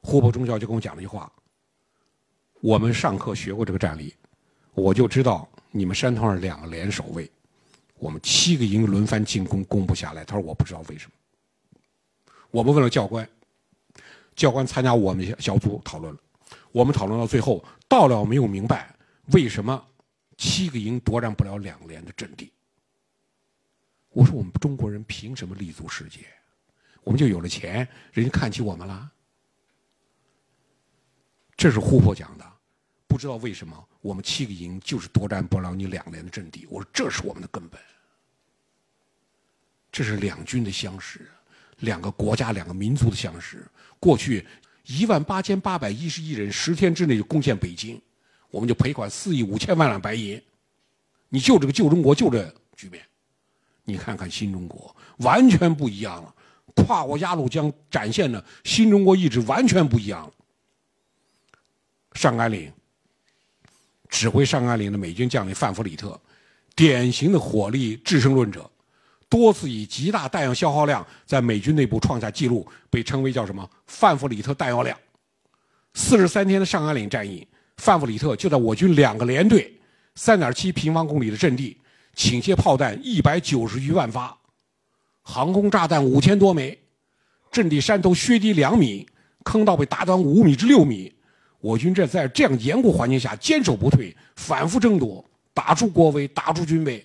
[0.02, 1.30] 胡珀中校就跟我讲了一句话。
[2.60, 4.14] 我们上课学过这个战例，
[4.72, 7.30] 我就知道你们山头上两个连守卫，
[7.98, 10.24] 我们七个营轮番进攻攻不下来。
[10.24, 11.12] 他说我不知道为什么。
[12.50, 13.28] 我们问了教官，
[14.34, 16.18] 教官参加我们小组讨论了，
[16.72, 18.94] 我们讨论到最后到了没有明白
[19.32, 19.84] 为什么
[20.36, 22.52] 七个营夺占不了两连的阵地。
[24.10, 26.20] 我说我们中国人凭什么立足世界？
[27.02, 29.12] 我们就有了钱，人家看起我们了？
[31.56, 32.52] 这是胡珀讲的。
[33.06, 36.66] 不知道为什么我们七个营就是夺占不了你两连的阵地。
[36.68, 37.80] 我说这是我们的根本，
[39.90, 41.30] 这是两军的相识，
[41.78, 43.66] 两个国家、两个民族的相识。
[43.98, 44.46] 过去
[44.84, 47.98] 一万八千八百一十一人十天之内就攻陷北京，
[48.56, 50.40] 我们就赔款四亿五千万两白银。
[51.28, 52.42] 你就这个旧中国就这
[52.74, 53.02] 局面，
[53.84, 56.34] 你看看新中国完全不一样了。
[56.74, 60.32] 跨过鸭绿江展现的新中国意志完全不一样了。
[62.14, 62.72] 上甘岭。
[64.08, 66.18] 指挥上甘岭的美军将领范弗里特，
[66.76, 68.70] 典型的火力制胜论者，
[69.28, 74.96] 多次以极大弹药消耗量在美军内部创下纪录，被称为叫什么“范弗里特弹药量”。
[75.92, 77.46] 四十三天的上甘岭战役，
[77.76, 79.78] 范弗里特就在我军两个连队、
[80.14, 81.78] 三点七平方公里的阵地，
[82.14, 84.36] 倾泻炮弹一百九十余万发，
[85.22, 86.78] 航空炸弹五千多枚，
[87.50, 89.06] 阵地山头削低两米，
[89.44, 91.14] 坑道被打短五米至六米。
[91.60, 97.04] 我军这在这样严酷环境下坚守不退，反复争夺，打出国威，打出军威。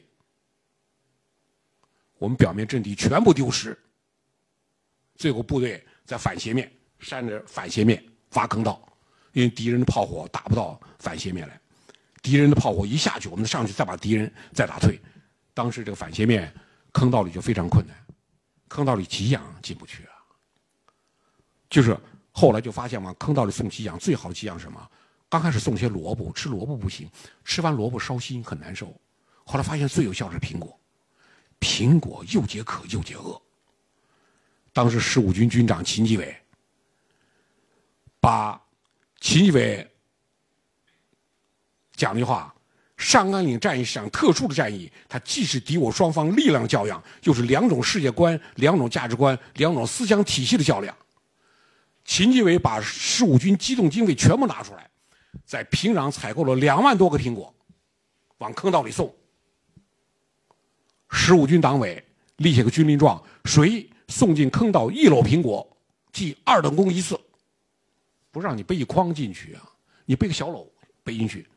[2.18, 3.78] 我们表面阵地全部丢失，
[5.16, 8.04] 最后部队在反斜面山着反斜面
[8.34, 8.80] 挖坑道，
[9.34, 11.60] 因为敌人的炮火打不到反斜面来，
[12.22, 15.00] 敌人的炮火一下去，我们上去再把敌人再打退。
[15.54, 16.54] 当时这个反斜面
[16.92, 17.96] 坑道里就非常困难，
[18.68, 20.14] 坑道里给养进不去啊，
[21.70, 21.98] 就是。
[22.34, 24.90] 后来就发现往，坑道里送给养最好给养什么？
[25.28, 27.10] 刚开始送些萝卜，吃萝卜不行，
[27.44, 28.96] 吃完萝卜烧心很难受。
[29.44, 30.80] 后来发现最有效是苹果，
[31.60, 33.40] 苹果又解渴又解饿。
[34.72, 36.34] 当时十五军军长秦基伟
[38.22, 38.60] 把
[39.22, 39.88] 秦基伟
[41.96, 42.54] 讲的话：
[42.98, 50.94] 上甘岭战役是场特殊的战役，它既是敌我双方力量较量，又是两种世界观、两种价值观、两种思想体系的较量。
[52.04, 54.90] 秦基伟把十五军机动经费全部拿出来，
[55.46, 57.54] 在平壤采购了两万多个苹果，
[58.40, 59.14] 往坑道里送。
[61.12, 62.04] 十五军党委
[62.38, 65.78] 立下个军令状：谁送进坑道一篓苹果，
[66.12, 67.20] 记二等功一次。
[68.32, 69.70] 不让你背一筐进去啊，
[70.06, 70.66] 你背个小篓
[71.04, 71.48] 背进去，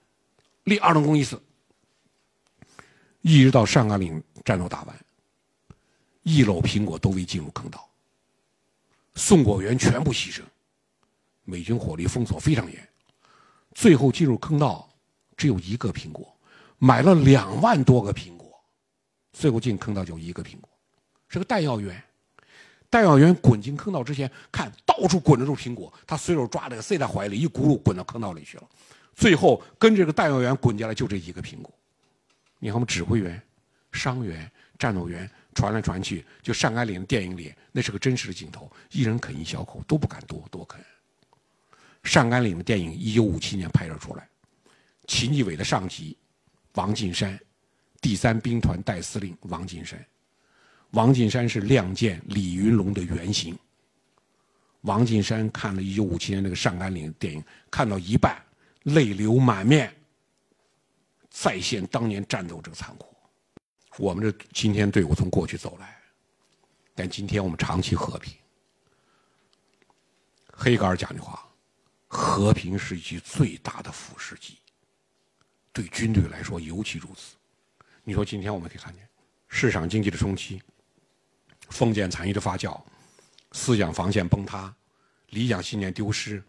[0.64, 1.41] 立二等功一次。
[3.20, 5.05] 一直到上甘岭战斗打完，
[6.25, 7.89] 一篓苹果都未进入坑道。
[9.14, 10.43] 送果园全部牺牲，
[11.45, 12.89] 美军火力封锁非常严，
[13.72, 14.87] 最后进入坑道
[15.37, 16.37] 只有一个苹果，
[16.77, 18.53] 买了两万多个苹果，
[19.33, 20.68] 最后进坑道就一个苹果，
[21.29, 22.03] 是个弹药员。
[22.95, 28.62] 弹药员滚进坑道之前，看到处滚着都是苹果，他随手抓了个塞在怀里，一轱辘滚到坑道里去了。
[29.16, 31.74] 最后跟这个弹药员滚进来就这一个苹果。
[32.61, 33.42] 你看我们指挥员、
[33.90, 40.80] 伤员、战斗员传来传去，就上甘岭的电影里，那是个真实的镜头，一人啃一小口都不敢多多啃。
[42.05, 44.28] 上甘岭的电影一九五七年拍摄出来，
[45.09, 46.16] 秦基伟的上级
[46.74, 47.36] 王进山，
[48.01, 49.99] 第三兵团代司令王进山。
[50.95, 53.59] 王近山是《亮剑》李云龙的原型。
[54.82, 58.40] 王近山看了一九五七年那个上甘岭电影，看到一半，
[58.84, 59.92] 泪流满面，
[61.28, 63.12] 再现当年战斗这个残酷。
[63.97, 66.01] 我们这今天队伍从过去走来，
[66.95, 68.32] 但今天我们长期和平。
[70.53, 71.45] 黑格尔讲句话
[72.07, 74.59] ：“和平是一剂最大的腐蚀剂。”
[75.72, 77.34] 对军队来说尤其如此。
[78.05, 79.03] 你说今天我们可以看见
[79.49, 80.62] 市场经济的冲击。
[81.69, 82.81] 封建残余的发酵，
[83.53, 84.75] 思想防线崩塌，
[85.31, 86.43] 理想信念丢失，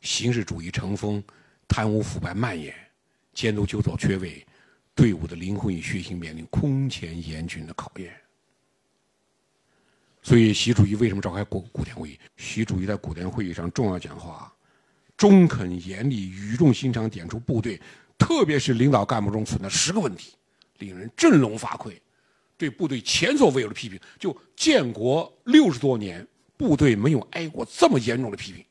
[0.00, 1.22] 形式主义成风，
[1.68, 2.74] 贪污腐败蔓延，
[3.32, 4.46] 监督纠错缺位，
[4.94, 8.14] 队伍的灵魂与血性面临空前严峻的考验。
[10.22, 12.18] 所以，习主席为什么召开古古田会议？
[12.36, 14.52] 习主席在古田会议上重要讲话，
[15.16, 17.80] 中肯严厉、语重心长点出部队，
[18.18, 20.34] 特别是领导干部中存在十个问题，
[20.78, 21.98] 令人振聋发聩。
[22.60, 28.62] 对部队前所未有的批评，就建国六十多年，部队没有挨过这么严重的批评，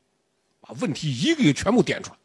[0.60, 2.18] 把问题一个一个全部点出来。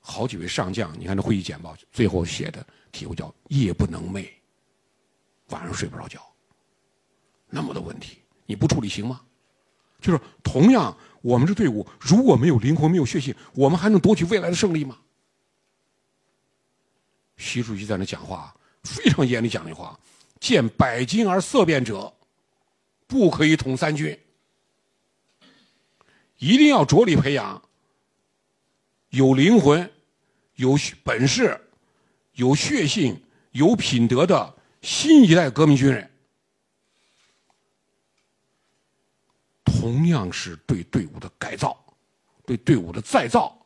[0.00, 4.26] 好几位上将，你看这会议简报最后写的题目叫“夜不能寐，
[5.50, 6.18] 晚上睡不着觉”，
[7.50, 9.20] 那么多问题你不处理行吗？
[10.00, 14.96] 就是同样，我们这队伍如果没有灵魂、没有血性，我们还能夺取未来的胜利吗？
[17.36, 18.56] 习主席在那讲话。
[18.82, 19.98] 非常严厉讲的话
[20.40, 22.12] ：“见百金而色变者，
[23.06, 24.18] 不可以统三军。
[26.38, 27.62] 一定要着力培养
[29.10, 29.92] 有灵魂、
[30.54, 31.60] 有本事、
[32.32, 33.22] 有血性、
[33.52, 36.10] 有品德的新一代革命军人。
[39.64, 41.76] 同样是对队伍的改造，
[42.46, 43.56] 对队伍的再造，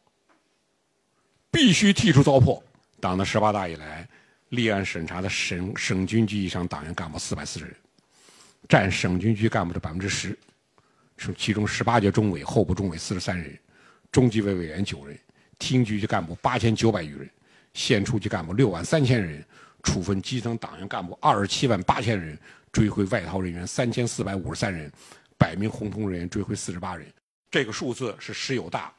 [1.50, 2.62] 必须剔除糟粕。
[3.00, 4.08] 党的十八大以来。”
[4.54, 7.74] 立案审查的省省军级以上党员干部四百四十人，
[8.68, 10.38] 占省军区干部的百分之十，
[11.16, 13.58] 是其中十八届中委候补中委四十三人，
[14.10, 15.18] 中纪委委员九人，
[15.58, 17.30] 厅局级干部八千九百余人，
[17.74, 19.44] 县处级干部六万三千人，
[19.82, 22.38] 处分基层党员干部二十七万八千人，
[22.72, 24.90] 追回外逃人员三千四百五十三人，
[25.36, 27.06] 百名红通人员追回四十八人。
[27.50, 28.92] 这个数字是十有大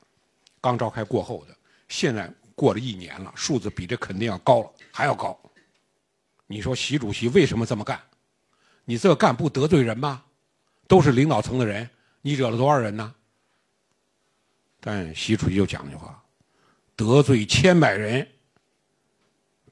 [0.62, 1.56] 刚召开过后的，
[1.90, 5.38] 现在过了一年了，数字比这肯定要高了，还要高。
[6.48, 8.02] 你说习主席为什么这么干？
[8.86, 10.24] 你这干不得罪人吗？
[10.88, 11.90] 都是领导层的人，
[12.22, 13.16] 你惹了多少人呢？
[14.80, 16.24] 但习主席就讲句话：
[16.96, 18.28] 得罪千百人，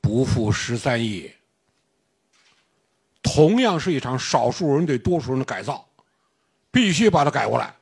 [0.02, 1.32] 不负十三亿。
[3.22, 5.88] 同样是一场少数人对多数人的改造，
[6.72, 7.76] 必须把它改过来。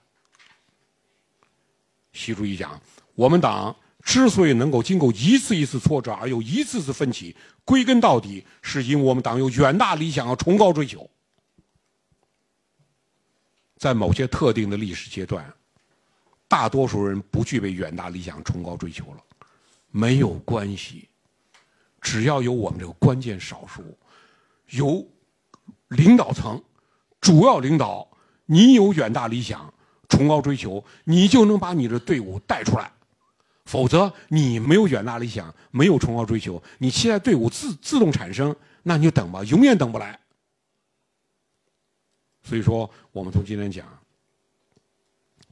[2.11, 2.79] 习主席讲，
[3.15, 3.73] 我们党。
[4.03, 11.09] 之所以能够经过一次一次挫折而又一次次奋起，归根到底是因为我们党有远大理想和崇高追求。
[13.77, 15.51] 在某些特定的历史阶段，
[16.47, 19.23] 大多数人不具备远大理想、崇高追求了，
[19.89, 21.07] 没有关系，
[22.01, 23.83] 只要有我们这个关键少数，
[24.69, 25.07] 有
[25.87, 26.61] 领导层、
[27.19, 28.07] 主要领导，
[28.45, 29.73] 你有远大理想、
[30.09, 32.91] 崇高追求，你就能把你的队伍带出来。
[33.71, 38.53] 否则，你没有远大理想，没有崇高追求，你期待队伍自自动产生，
[38.83, 40.19] 那你就等吧，永远等不来。
[42.43, 43.87] 所以说，我们从今天讲，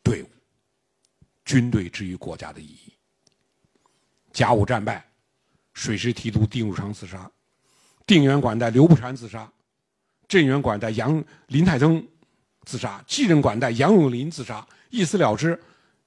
[0.03, 0.29] 队伍、
[1.45, 2.91] 军队之于国家的意义。
[4.33, 5.09] 甲午战败，
[5.73, 7.31] 水师提督丁汝昌自杀，
[8.05, 9.49] 定远管带刘步蟾自杀，
[10.27, 12.05] 镇远管带杨林泰增
[12.65, 15.57] 自杀，继任管带杨永林自杀，一死了之。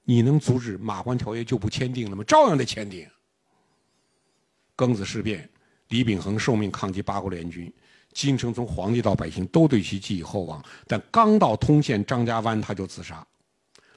[0.03, 2.23] 你能阻止马关条约就不签订了吗？
[2.25, 3.07] 照样得签订。
[4.75, 5.49] 庚子事变，
[5.89, 7.71] 李秉衡受命抗击八国联军，
[8.11, 13.25] 京城从皇帝到百姓都对其寄予厚望，但刚到通县张家湾，他就自杀，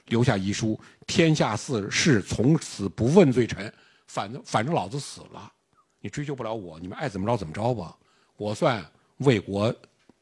[0.05, 3.73] 留下遗书：“天下事事从此不问罪臣，
[4.05, 5.51] 反正反正老子死了，
[5.99, 7.97] 你追究不了我，你们爱怎么着怎么着吧，
[8.37, 8.85] 我算
[9.17, 9.75] 为国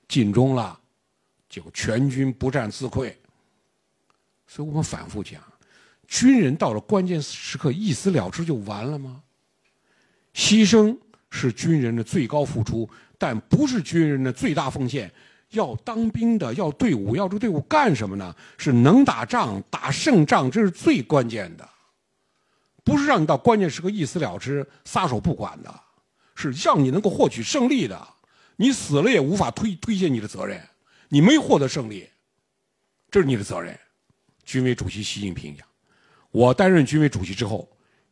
[0.08, 0.80] 尽忠了，
[1.50, 3.14] 就全军不战自溃。”
[4.48, 5.44] 所以我们反复讲。
[6.08, 9.22] 军人到了关键时刻一死了之就完了吗？
[10.34, 10.98] 牺牲
[11.30, 15.12] 是军人的最高付出，但不是军人的最大奉献。
[15.52, 18.36] 要当兵的，要队伍，要这队伍干什么呢？
[18.58, 21.70] 是能打仗，打胜仗，这是最关键的。
[22.84, 25.74] 不是让你到关键时刻一死了之、撒手不管的，
[26.36, 28.08] 是让你能够获取胜利的。
[28.58, 30.62] 你死了也无法推推卸你的责任，
[31.10, 32.10] 你没获得胜利，
[33.10, 33.80] 这是你的责任。
[34.44, 35.66] 军委主席习近平讲，
[36.36, 37.66] 我担任军委主席之后，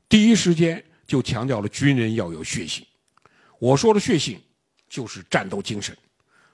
[0.07, 2.85] 第一时间就强调了军人要有血性。
[3.59, 4.41] 我说的血性，
[4.87, 5.93] 就是战斗精神，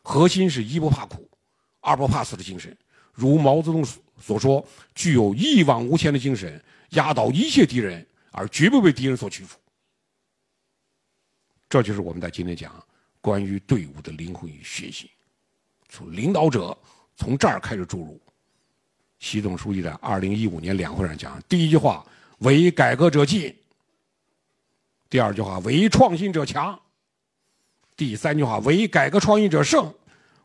[0.01, 1.29] 核心是一不怕苦，
[1.79, 2.75] 二不怕死的精神。
[3.13, 3.85] 如毛泽东
[4.19, 6.59] 所说，具有一往无前的精神，
[6.89, 8.03] 压倒一切敌人。
[8.31, 9.57] 而绝不被敌人所屈服，
[11.67, 12.71] 这就是我们在今天讲
[13.21, 15.09] 关于队伍的灵魂与血性。
[15.89, 16.77] 从领导者
[17.15, 18.21] 从这儿开始注入。
[19.19, 22.05] 习总书记在二零一五年两会上讲，第一句话
[22.39, 23.53] 唯改革者进，
[25.09, 26.79] 第二句话唯创新者强，
[27.95, 29.93] 第三句话唯改革创新者胜。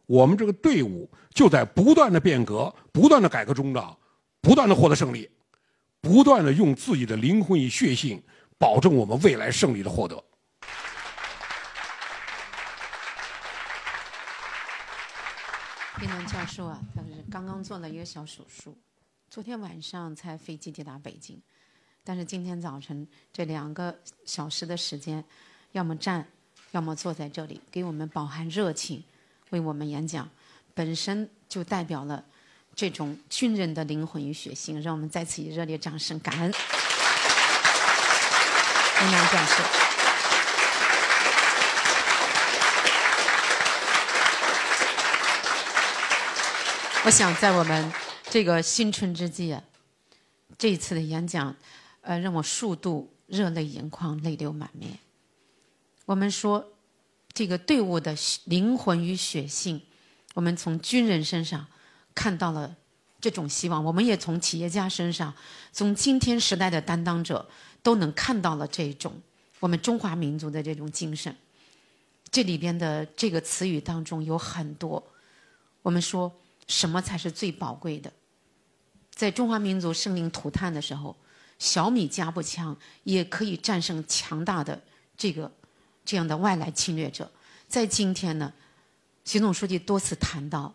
[0.07, 3.97] 我们这个队伍就在不断的变革、不断的改革中的，
[4.41, 5.31] 不断的获得胜利。
[6.01, 8.23] 不断的用自己的灵魂与血性，
[8.59, 10.23] 保证我们未来胜利的获得。
[16.05, 18.77] 丁南教授啊，他是刚刚做了一个小手术，
[19.31, 21.41] 昨天晚上才飞机抵达北京，
[22.05, 25.25] 但是今天早晨这两个小时的时间，
[25.73, 26.29] 要么站，
[26.73, 29.03] 要么坐在这里，给我们饱含热情，
[29.49, 30.29] 为我们演讲，
[30.75, 32.23] 本身就代表了。
[32.77, 36.53] 这种军人的灵魂与血性，让我们再次以热烈掌声感恩
[39.01, 39.65] 林南教授。
[47.05, 47.93] 我想在我们
[48.31, 49.55] 这个新春之际，
[50.57, 51.55] 这一次的演讲，
[52.01, 54.99] 呃，让我数度热泪盈眶、泪流满面。
[56.07, 56.67] 我们说，
[57.35, 59.83] 这个队伍的灵魂与血性，
[60.33, 61.67] 我们从军人身上。
[62.15, 62.75] 看到了
[63.21, 65.35] 这种希望，我们也从企业家身上，
[65.73, 67.47] 从今天时代的担当者
[67.83, 69.13] 都能看到了这种
[69.61, 71.37] 我们中华民族的这种精神。
[72.31, 75.05] 这里边的这个词语当中有很多，
[75.83, 76.33] 我们说
[76.67, 78.13] 什么才是最宝贵的？
[79.11, 81.17] 在中华民族生灵涂炭的时候，
[81.59, 84.83] 小米加步枪也可以战胜强大的
[85.17, 85.53] 这个
[86.05, 87.31] 这样的外来侵略者。
[87.69, 88.53] 在今天呢，
[89.25, 90.75] 习总书记多次谈到。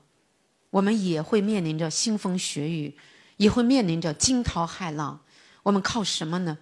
[0.71, 2.95] 我们也会面临着腥风血雨，
[3.37, 5.19] 也会面临着惊涛骇浪。
[5.63, 6.59] 我们靠什么呢？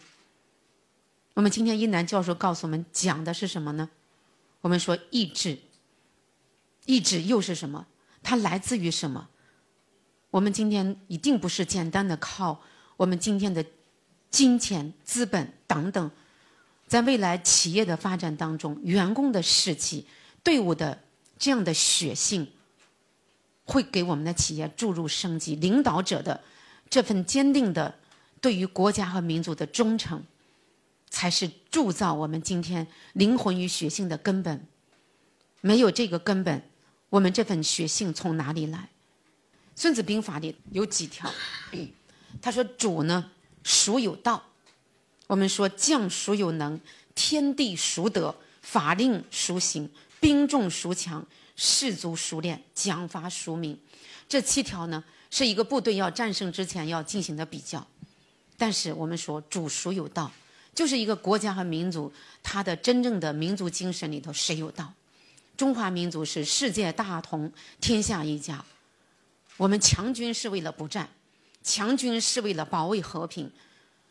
[1.34, 3.90] 我们今天一南教授告诉我们讲的是什么呢？
[4.62, 5.60] 我们说意志，
[6.86, 7.86] 意志又是什么？
[8.28, 9.30] 它来自于什么？
[10.32, 12.62] 我们今天一定不是简单的靠
[12.98, 13.66] 我们今天的
[14.30, 16.12] 金钱、资本等等，
[16.88, 20.06] 在未来企业的发展当中，员工的士气、
[20.44, 21.02] 队伍的
[21.40, 22.46] 这样的血性。
[23.64, 26.42] 会给我们的企业注入生机，领导者的
[26.90, 27.96] 这份坚定的
[28.42, 30.22] 对于国家和民族的忠诚，
[31.10, 34.68] 才是铸造我们今天灵魂与血性的根本。
[35.62, 36.62] 没有这个根本，
[37.10, 38.78] 我们这份血性从哪里来？
[39.76, 41.32] 《孙子兵法》里有几条，
[42.42, 43.32] 他说：“主呢，
[43.64, 44.44] 孰有道？
[45.28, 46.80] 我们说将孰有能？
[47.16, 48.36] 天地孰得？
[48.62, 49.90] 法令孰行？
[50.20, 51.26] 兵众孰强？”
[51.60, 53.80] 士卒熟练，奖罚孰明？
[54.30, 57.86] 这七条呢，是一个部队要战胜之前要进行的比较。
[58.58, 60.32] 但是我们说，主孰有道？
[60.76, 62.14] 就是一个国家和民族，
[62.44, 64.94] 它的真正的民族精神里头，谁有道？
[65.58, 67.52] 中华民族是世界大同，
[67.82, 68.64] 天下一家。
[69.58, 71.10] 我们强军是为了不战，
[71.64, 73.52] 强军是为了保卫和平。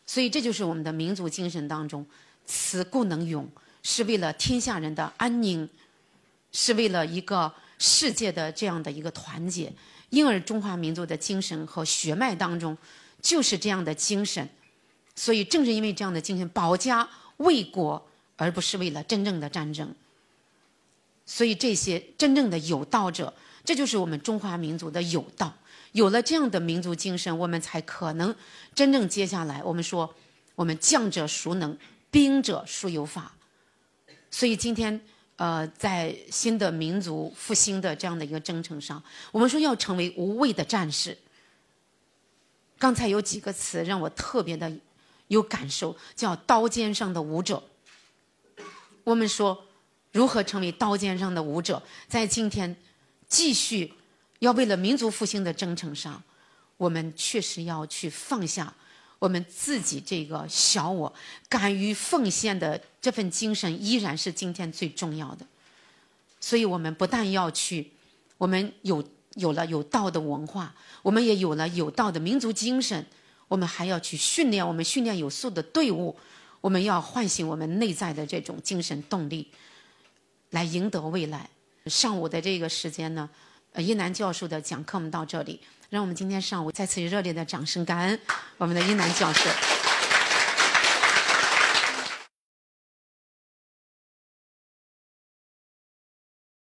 [0.04, 2.04] 所以这就是我们的民族精神当中，
[2.44, 3.48] 此故能勇，
[3.82, 5.66] 是为了天下人的安宁。
[6.52, 9.70] 是为了一个世界的这样的一个团结，
[10.08, 12.74] 因而中华民族的精神和血脉当中
[13.20, 14.48] 就是这样的精神，
[15.14, 17.06] 所以正是因为这样的精神，保家
[17.38, 18.02] 卫国，
[18.36, 19.94] 而不是为了真正的战争。
[21.26, 23.34] 所以这些真正的有道者，
[23.64, 25.52] 这就是我们中华民族的有道。
[25.92, 28.34] 有了这样的民族精神，我们才可能
[28.74, 30.14] 真正接下来我们说，
[30.54, 31.76] 我们将者孰能，
[32.10, 33.34] 兵者孰有法。
[34.30, 34.98] 所以今天。
[35.38, 41.14] 呃，在新的民族复兴的这样的一个征程上，我们说要成为无畏的战士。
[42.78, 44.72] 刚才有几个词让我特别的
[45.28, 47.62] 有感受，叫“刀尖上的舞者”。
[49.04, 49.65] 我们说，
[50.16, 51.82] 如何成为刀尖上的舞者？
[52.08, 52.74] 在今天
[53.28, 53.92] 继续
[54.38, 56.22] 要为了民族复兴的征程上，
[56.78, 58.72] 我们确实要去放下
[59.18, 61.12] 我们自己这个小我
[61.50, 65.46] 敢于奉献的这份精神，依然是今天最重要的。
[66.40, 67.92] 所以，我们不但要去，
[68.38, 73.04] 我们有有了有道的文化，我们也有了有道的民族精神，
[73.48, 76.16] 我们还要去训练我们训练有素的队伍，
[76.62, 79.48] 我们要唤醒我们内在的这种精神动力，
[80.56, 81.46] 来赢得未来。
[81.84, 83.28] 上午的这个时间呢，
[83.72, 85.60] 呃，一南教授的讲课我们到这里，
[85.90, 88.18] 让我们今天上午再次以热烈的掌声感恩
[88.56, 89.75] 我们的一楠教授。